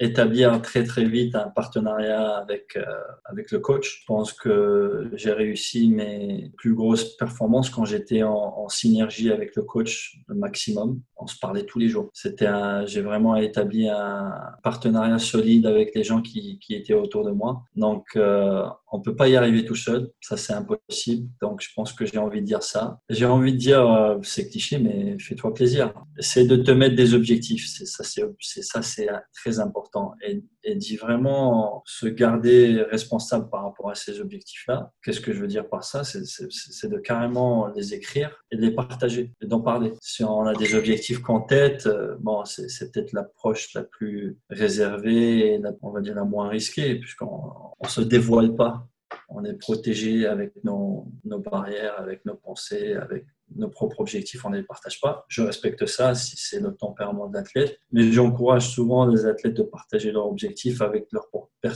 établir 0.00 0.60
très 0.62 0.84
très 0.84 1.04
vite 1.04 1.34
un 1.34 1.48
partenariat 1.48 2.36
avec, 2.36 2.76
euh, 2.76 2.84
avec 3.24 3.50
le 3.50 3.58
coach. 3.58 4.00
Je 4.00 4.06
pense 4.06 4.32
que 4.32 5.10
j'ai 5.14 5.32
réussi 5.32 5.88
mes 5.88 6.52
plus 6.56 6.74
grosses 6.74 7.16
performances 7.16 7.70
quand 7.70 7.84
j'étais 7.84 8.22
en, 8.22 8.34
en, 8.34 8.68
synergie 8.68 9.30
avec 9.30 9.56
le 9.56 9.62
coach 9.62 10.18
le 10.28 10.34
maximum. 10.34 11.00
On 11.16 11.26
se 11.26 11.38
parlait 11.38 11.64
tous 11.64 11.78
les 11.78 11.88
jours. 11.88 12.10
C'était 12.12 12.48
j'ai 12.86 13.00
vraiment 13.00 13.36
établi 13.36 13.88
un 13.88 14.32
partenariat 14.62 15.18
solide 15.18 15.66
avec 15.66 15.94
les 15.94 16.04
gens 16.04 16.22
qui, 16.22 16.58
qui 16.60 16.74
étaient 16.74 16.94
autour 16.94 17.24
de 17.24 17.30
moi. 17.30 17.62
Donc, 17.76 18.04
euh, 18.16 18.64
on 18.90 19.00
peut 19.00 19.14
pas 19.14 19.28
y 19.28 19.36
arriver 19.36 19.64
tout 19.64 19.74
seul, 19.74 20.10
ça 20.20 20.36
c'est 20.36 20.52
impossible. 20.52 21.28
Donc 21.40 21.60
je 21.60 21.68
pense 21.74 21.92
que 21.92 22.06
j'ai 22.06 22.18
envie 22.18 22.40
de 22.40 22.46
dire 22.46 22.62
ça. 22.62 23.00
J'ai 23.10 23.26
envie 23.26 23.52
de 23.52 23.58
dire, 23.58 23.86
euh, 23.90 24.16
c'est 24.22 24.48
cliché, 24.48 24.78
mais 24.78 25.18
fais-toi 25.18 25.52
plaisir. 25.52 25.92
C'est 26.18 26.44
de 26.44 26.56
te 26.56 26.70
mettre 26.70 26.96
des 26.96 27.14
objectifs. 27.14 27.66
C'est 27.68 27.86
ça, 27.86 28.04
c'est 28.04 28.62
ça, 28.62 28.82
c'est 28.82 29.08
très 29.34 29.60
important. 29.60 29.87
Et, 30.22 30.42
et 30.64 30.74
d'y 30.74 30.96
vraiment 30.96 31.82
se 31.86 32.06
garder 32.06 32.82
responsable 32.90 33.48
par 33.50 33.64
rapport 33.64 33.90
à 33.90 33.94
ces 33.94 34.20
objectifs-là. 34.20 34.92
Qu'est-ce 35.02 35.20
que 35.20 35.32
je 35.32 35.40
veux 35.40 35.46
dire 35.46 35.68
par 35.68 35.84
ça? 35.84 36.02
C'est 36.04 36.88
de 36.88 36.98
carrément 36.98 37.68
les 37.68 37.94
écrire 37.94 38.44
et 38.50 38.56
de 38.56 38.62
les 38.62 38.70
partager 38.70 39.32
et 39.40 39.46
d'en 39.46 39.60
parler. 39.60 39.92
Si 40.00 40.24
on 40.24 40.44
a 40.46 40.54
des 40.54 40.74
objectifs 40.74 41.20
qu'en 41.20 41.40
tête, 41.40 41.86
euh, 41.86 42.16
bon, 42.20 42.44
c'est 42.44 42.92
peut-être 42.92 43.12
l'approche 43.12 43.74
la 43.74 43.82
plus 43.82 44.38
réservée 44.50 45.54
et 45.54 45.62
on 45.82 45.90
va 45.90 46.00
dire 46.00 46.14
la 46.14 46.24
moins 46.24 46.48
risquée, 46.48 46.96
puisqu'on 46.96 47.52
on 47.78 47.88
se 47.88 48.00
dévoile 48.00 48.54
pas 48.54 48.86
on 49.28 49.44
est 49.44 49.54
protégé 49.54 50.26
avec 50.26 50.52
nos, 50.64 51.06
nos, 51.24 51.38
barrières, 51.38 51.98
avec 51.98 52.24
nos 52.24 52.34
pensées, 52.34 52.94
avec 52.94 53.26
nos 53.54 53.68
propres 53.68 54.00
objectifs, 54.00 54.44
on 54.44 54.50
ne 54.50 54.56
les 54.56 54.62
partage 54.62 55.00
pas. 55.00 55.24
Je 55.28 55.42
respecte 55.42 55.86
ça 55.86 56.14
si 56.14 56.36
c'est 56.36 56.60
le 56.60 56.74
tempérament 56.74 57.28
d'athlète, 57.28 57.80
mais 57.92 58.12
j'encourage 58.12 58.68
souvent 58.68 59.06
les 59.06 59.26
athlètes 59.26 59.54
de 59.54 59.62
partager 59.62 60.12
leurs 60.12 60.26
objectifs 60.26 60.80
avec 60.80 61.08
leurs 61.12 61.28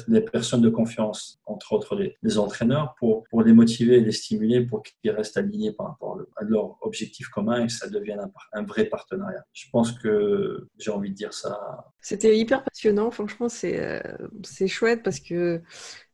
les 0.09 0.21
personnes 0.21 0.63
de 0.63 0.69
confiance, 0.69 1.41
entre 1.47 1.73
autres 1.73 1.97
les, 1.97 2.39
entraîneurs, 2.39 2.95
pour, 2.99 3.25
les 3.45 3.53
motiver 3.53 3.97
et 3.97 4.01
les 4.01 4.13
stimuler 4.13 4.65
pour 4.65 4.83
qu'ils 4.83 5.11
restent 5.11 5.37
alignés 5.37 5.73
par 5.73 5.89
rapport 5.89 6.19
à 6.37 6.45
leur 6.45 6.77
objectif 6.83 7.29
commun 7.29 7.65
et 7.65 7.67
que 7.67 7.73
ça 7.73 7.89
devienne 7.89 8.21
un 8.53 8.63
vrai 8.65 8.85
partenariat. 8.85 9.45
Je 9.53 9.67
pense 9.71 9.93
que 9.93 10.69
j'ai 10.79 10.91
envie 10.91 11.11
de 11.11 11.15
dire 11.15 11.35
ça. 11.35 11.92
C'était 12.05 12.37
hyper 12.37 12.65
passionnant, 12.65 13.13
franchement, 13.13 13.49
c'est 13.49 13.79
euh, 13.79 14.01
chouette 14.67 15.05
parce 15.05 15.21
que 15.21 15.63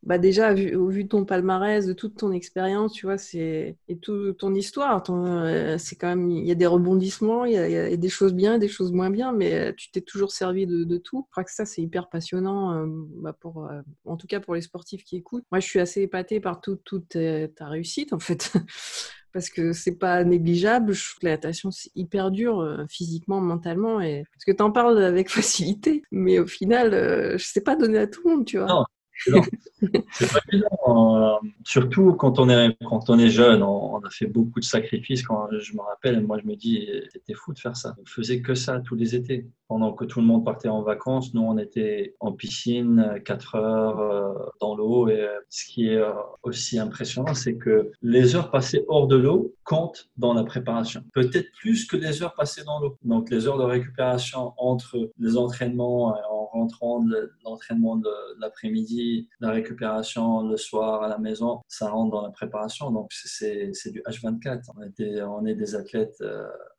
bah 0.02 0.18
déjà, 0.18 0.52
au 0.52 0.88
vu 0.88 1.04
de 1.04 1.08
ton 1.08 1.24
palmarès, 1.24 1.86
de 1.86 1.94
toute 1.94 2.18
ton 2.18 2.30
expérience, 2.30 2.92
tu 2.92 3.06
vois, 3.06 3.16
c'est 3.16 3.78
et 3.88 3.98
toute 3.98 4.36
ton 4.36 4.54
histoire, 4.54 5.02
euh, 5.08 5.78
c'est 5.78 5.96
quand 5.96 6.08
même, 6.08 6.30
il 6.30 6.46
y 6.46 6.52
a 6.52 6.54
des 6.54 6.66
rebondissements, 6.66 7.46
il 7.46 7.54
y, 7.54 7.56
a, 7.56 7.96
des 7.96 8.08
choses 8.10 8.34
bien, 8.34 8.58
des 8.58 8.68
choses 8.68 8.92
moins 8.92 9.08
bien, 9.08 9.32
mais 9.32 9.54
euh, 9.54 9.72
tu 9.74 9.90
t'es 9.90 10.02
toujours 10.02 10.30
servi 10.30 10.66
de, 10.66 10.98
tout. 10.98 11.24
Je 11.28 11.30
crois 11.30 11.44
que 11.44 11.52
ça, 11.52 11.64
c'est 11.64 11.80
hyper 11.80 12.10
passionnant, 12.10 12.86
bah 13.22 13.32
pour, 13.32 13.68
en 14.04 14.16
tout 14.18 14.26
cas 14.26 14.40
pour 14.40 14.54
les 14.54 14.60
sportifs 14.60 15.04
qui 15.04 15.16
écoutent. 15.16 15.44
Moi, 15.50 15.60
je 15.60 15.66
suis 15.66 15.80
assez 15.80 16.02
épatée 16.02 16.38
par 16.38 16.60
toute 16.60 17.16
ta 17.56 17.66
réussite, 17.66 18.12
en 18.12 18.18
fait. 18.18 18.52
parce 19.32 19.50
que 19.50 19.72
c'est 19.72 19.96
pas 19.96 20.24
négligeable. 20.24 20.92
Je 20.92 21.04
trouve 21.04 21.20
que 21.20 21.26
la 21.26 21.52
c'est 21.52 21.90
hyper 21.94 22.30
dur 22.30 22.84
physiquement, 22.88 23.40
mentalement, 23.40 24.00
et 24.00 24.24
parce 24.32 24.44
que 24.44 24.52
tu 24.52 24.62
en 24.62 24.70
parles 24.70 25.02
avec 25.02 25.28
facilité, 25.30 26.02
mais 26.10 26.38
au 26.38 26.46
final, 26.46 26.92
je 27.38 27.44
sais 27.44 27.60
pas 27.60 27.76
donner 27.76 27.98
à 27.98 28.06
tout 28.06 28.22
le 28.24 28.36
monde, 28.36 28.44
tu 28.44 28.58
vois. 28.58 28.86
C'est 29.18 30.32
pas 30.32 30.40
évident. 30.52 31.36
Euh, 31.36 31.48
surtout 31.64 32.12
quand 32.14 32.38
on 32.38 32.48
est, 32.48 32.76
quand 32.84 33.10
on 33.10 33.18
est 33.18 33.30
jeune, 33.30 33.62
on, 33.62 33.98
a 33.98 34.10
fait 34.10 34.26
beaucoup 34.26 34.60
de 34.60 34.64
sacrifices. 34.64 35.22
Quand 35.22 35.48
je 35.58 35.74
me 35.74 35.80
rappelle, 35.80 36.20
moi 36.24 36.38
je 36.42 36.46
me 36.46 36.54
dis, 36.54 36.88
c'était 37.12 37.34
fou 37.34 37.52
de 37.52 37.58
faire 37.58 37.76
ça. 37.76 37.94
On 38.00 38.06
faisait 38.06 38.40
que 38.40 38.54
ça 38.54 38.80
tous 38.80 38.94
les 38.94 39.14
étés. 39.14 39.46
Pendant 39.66 39.92
que 39.92 40.06
tout 40.06 40.20
le 40.20 40.26
monde 40.26 40.46
partait 40.46 40.68
en 40.68 40.82
vacances, 40.82 41.34
nous 41.34 41.42
on 41.42 41.58
était 41.58 42.14
en 42.20 42.32
piscine 42.32 43.20
4 43.24 43.54
heures 43.56 44.00
euh, 44.00 44.32
dans 44.60 44.74
l'eau. 44.76 45.08
Et 45.08 45.20
euh, 45.20 45.38
ce 45.50 45.66
qui 45.66 45.88
est 45.88 46.02
aussi 46.42 46.78
impressionnant, 46.78 47.34
c'est 47.34 47.56
que 47.56 47.90
les 48.02 48.34
heures 48.36 48.50
passées 48.50 48.84
hors 48.88 49.08
de 49.08 49.16
l'eau 49.16 49.52
comptent 49.64 50.08
dans 50.16 50.32
la 50.32 50.44
préparation. 50.44 51.02
Peut-être 51.12 51.50
plus 51.58 51.86
que 51.86 51.96
les 51.96 52.22
heures 52.22 52.34
passées 52.34 52.64
dans 52.64 52.80
l'eau. 52.80 52.96
Donc 53.02 53.30
les 53.30 53.46
heures 53.46 53.58
de 53.58 53.64
récupération 53.64 54.54
entre 54.56 55.10
les 55.18 55.36
entraînements 55.36 56.16
en 56.30 56.37
rentrant 56.50 57.00
de 57.00 57.32
l'entraînement 57.44 57.96
de 57.96 58.10
l'après-midi, 58.38 59.28
la 59.40 59.50
récupération 59.50 60.42
le 60.42 60.56
soir 60.56 61.02
à 61.02 61.08
la 61.08 61.18
maison, 61.18 61.60
ça 61.68 61.90
rentre 61.90 62.12
dans 62.12 62.22
la 62.22 62.30
préparation. 62.30 62.90
Donc 62.90 63.10
c'est 63.12 63.70
du 63.90 64.02
H24. 64.02 64.70
On, 64.76 65.40
on 65.40 65.46
est 65.46 65.54
des 65.54 65.74
athlètes 65.74 66.20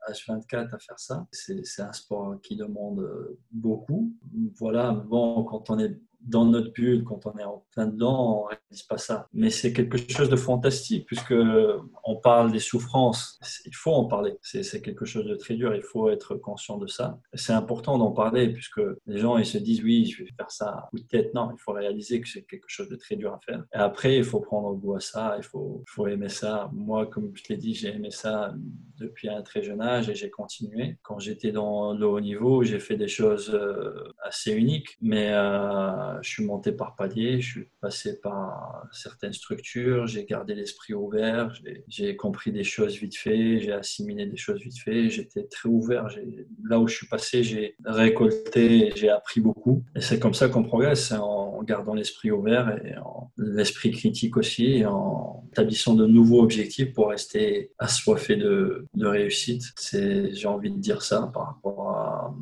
H24 0.09 0.55
euh, 0.55 0.67
à 0.71 0.79
faire 0.79 0.99
ça. 0.99 1.27
C'est 1.31 1.81
un 1.81 1.93
sport 1.93 2.39
qui 2.41 2.55
demande 2.55 3.07
beaucoup. 3.51 4.13
Voilà, 4.57 4.91
bon, 4.91 5.43
quand 5.43 5.69
on 5.69 5.79
est 5.79 5.99
dans 6.29 6.45
notre 6.45 6.71
bulle, 6.71 7.03
quand 7.03 7.25
on 7.25 7.37
est 7.37 7.43
en 7.43 7.65
plein 7.71 7.87
dedans, 7.87 8.41
on 8.41 8.43
ne 8.43 8.49
réalise 8.49 8.83
pas 8.83 8.97
ça. 8.97 9.27
Mais 9.33 9.49
c'est 9.49 9.73
quelque 9.73 9.97
chose 9.97 10.29
de 10.29 10.35
fantastique, 10.35 11.05
puisque 11.05 11.33
on 12.03 12.15
parle 12.17 12.51
des 12.51 12.59
souffrances. 12.59 13.39
Il 13.65 13.75
faut 13.75 13.93
en 13.93 14.05
parler. 14.05 14.37
C'est 14.41 14.81
quelque 14.81 15.05
chose 15.05 15.25
de 15.25 15.35
très 15.35 15.55
dur. 15.55 15.75
Il 15.75 15.81
faut 15.81 16.09
être 16.09 16.35
conscient 16.35 16.77
de 16.77 16.87
ça. 16.87 17.19
C'est 17.33 17.53
important 17.53 17.97
d'en 17.97 18.11
parler, 18.11 18.53
puisque 18.53 18.81
les 19.07 19.17
gens 19.17 19.37
ils 19.37 19.45
se 19.45 19.57
disent 19.57 19.83
oui, 19.83 20.05
je 20.05 20.23
vais 20.23 20.31
faire 20.37 20.51
ça 20.51 20.89
ou 20.93 20.99
tête. 20.99 21.33
Non, 21.33 21.51
il 21.51 21.59
faut 21.59 21.73
réaliser 21.73 22.21
que 22.21 22.27
c'est 22.27 22.43
quelque 22.43 22.69
chose 22.69 22.89
de 22.89 22.95
très 22.95 23.15
dur 23.15 23.33
à 23.33 23.39
faire. 23.39 23.63
Et 23.73 23.77
après, 23.77 24.17
il 24.17 24.23
faut 24.23 24.39
prendre 24.39 24.73
goût 24.75 24.95
à 24.95 24.99
ça. 24.99 25.35
Il 25.37 25.43
faut, 25.43 25.83
faut 25.87 26.07
aimer 26.07 26.29
ça. 26.29 26.69
Moi, 26.73 27.07
comme 27.07 27.31
je 27.35 27.43
l'ai 27.49 27.57
dit, 27.57 27.73
j'ai 27.73 27.89
aimé 27.89 28.11
ça 28.11 28.53
depuis 28.99 29.29
un 29.29 29.41
très 29.41 29.63
jeune 29.63 29.81
âge 29.81 30.09
et 30.09 30.15
j'ai 30.15 30.29
continué. 30.29 30.97
Quand 31.01 31.19
j'étais 31.19 31.51
dans 31.51 31.93
le 31.93 32.05
haut 32.05 32.19
niveau, 32.19 32.63
j'ai 32.63 32.79
fait 32.79 32.97
des 32.97 33.07
choses 33.07 33.51
euh, 33.53 34.13
assez 34.23 34.51
uniques, 34.51 34.97
mais 35.01 35.31
euh, 35.31 36.21
je 36.21 36.29
suis 36.29 36.45
monté 36.45 36.71
par 36.71 36.95
palier, 36.95 37.41
je 37.41 37.51
suis 37.51 37.67
passé 37.81 38.19
par 38.19 38.87
certaines 38.91 39.33
structures, 39.33 40.07
j'ai 40.07 40.25
gardé 40.25 40.55
l'esprit 40.55 40.93
ouvert, 40.93 41.53
j'ai 41.87 42.15
compris 42.15 42.51
des 42.51 42.63
choses 42.63 42.95
vite 42.95 43.17
fait, 43.17 43.59
j'ai 43.59 43.71
assimilé 43.71 44.25
des 44.25 44.37
choses 44.37 44.61
vite 44.61 44.79
fait, 44.79 45.09
j'étais 45.09 45.43
très 45.43 45.69
ouvert. 45.69 46.07
Là 46.63 46.79
où 46.79 46.87
je 46.87 46.95
suis 46.95 47.07
passé, 47.07 47.43
j'ai 47.43 47.75
récolté, 47.85 48.91
j'ai 48.95 49.09
appris 49.09 49.41
beaucoup. 49.41 49.83
Et 49.95 50.01
c'est 50.01 50.19
comme 50.19 50.33
ça 50.33 50.49
qu'on 50.49 50.63
progresse, 50.63 51.11
en 51.11 51.61
gardant 51.63 51.93
l'esprit 51.93 52.31
ouvert 52.31 52.69
et 52.83 52.95
l'esprit 53.37 53.91
critique 53.91 54.37
aussi, 54.37 54.77
et 54.77 54.85
en 54.85 55.43
établissant 55.51 55.95
de 55.95 56.05
nouveaux 56.05 56.41
objectifs 56.41 56.93
pour 56.93 57.09
rester 57.09 57.71
assoiffé 57.79 58.35
de, 58.35 58.87
de 58.93 59.07
réussite. 59.07 59.73
J'ai 59.91 60.47
envie 60.47 60.71
de 60.71 60.77
dire 60.77 61.01
ça 61.01 61.29
par 61.33 61.47
rapport 61.47 61.89
à 61.89 62.33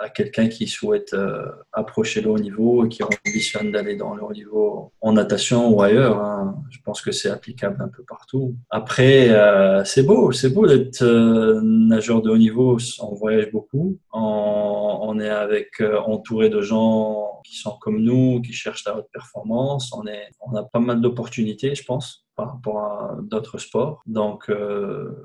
à 0.00 0.08
quelqu'un 0.08 0.48
qui 0.48 0.66
souhaite 0.66 1.12
euh, 1.12 1.46
approcher 1.72 2.22
le 2.22 2.30
haut 2.30 2.38
niveau 2.38 2.86
et 2.86 2.88
qui 2.88 3.02
ambitionne 3.02 3.70
d'aller 3.70 3.96
dans 3.96 4.14
le 4.14 4.24
haut 4.24 4.32
niveau 4.32 4.92
en 5.02 5.12
natation 5.12 5.68
ou 5.68 5.82
ailleurs. 5.82 6.18
Hein. 6.18 6.56
Je 6.70 6.78
pense 6.82 7.02
que 7.02 7.12
c'est 7.12 7.28
applicable 7.28 7.82
un 7.82 7.88
peu 7.88 8.02
partout. 8.02 8.56
Après, 8.70 9.28
euh, 9.28 9.84
c'est 9.84 10.02
beau, 10.02 10.32
c'est 10.32 10.48
beau 10.50 10.66
d'être 10.66 11.02
euh, 11.02 11.60
nageur 11.62 12.22
de 12.22 12.30
haut 12.30 12.38
niveau. 12.38 12.78
On 13.00 13.14
voyage 13.14 13.50
beaucoup. 13.52 13.98
On, 14.12 15.18
est 15.20 15.28
avec 15.28 15.82
entouré 16.06 16.48
de 16.48 16.62
gens 16.62 17.42
qui 17.44 17.58
sont 17.58 17.76
comme 17.80 18.00
nous, 18.00 18.40
qui 18.40 18.52
cherchent 18.52 18.84
la 18.86 18.96
haute 18.96 19.08
performance. 19.12 19.92
On, 19.92 20.04
on 20.40 20.56
a 20.56 20.62
pas 20.62 20.78
mal 20.78 21.00
d'opportunités, 21.00 21.74
je 21.74 21.84
pense 21.84 22.24
par 22.36 22.52
rapport 22.52 22.78
à 22.78 23.18
d'autres 23.20 23.58
sports. 23.58 24.02
Donc, 24.06 24.50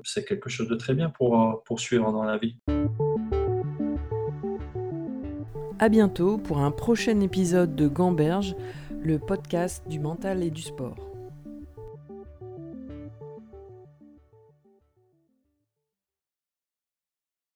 c'est 0.02 0.24
quelque 0.26 0.50
chose 0.50 0.68
de 0.68 0.74
très 0.74 0.92
bien 0.92 1.08
pour 1.08 1.62
poursuivre 1.64 2.12
dans 2.12 2.24
la 2.24 2.36
vie. 2.36 2.58
À 5.78 5.90
bientôt 5.90 6.38
pour 6.38 6.60
un 6.60 6.70
prochain 6.70 7.20
épisode 7.20 7.76
de 7.76 7.86
Gamberge, 7.86 8.56
le 9.02 9.18
podcast 9.18 9.82
du 9.86 10.00
mental 10.00 10.42
et 10.42 10.50
du 10.50 10.62
sport. 10.62 11.15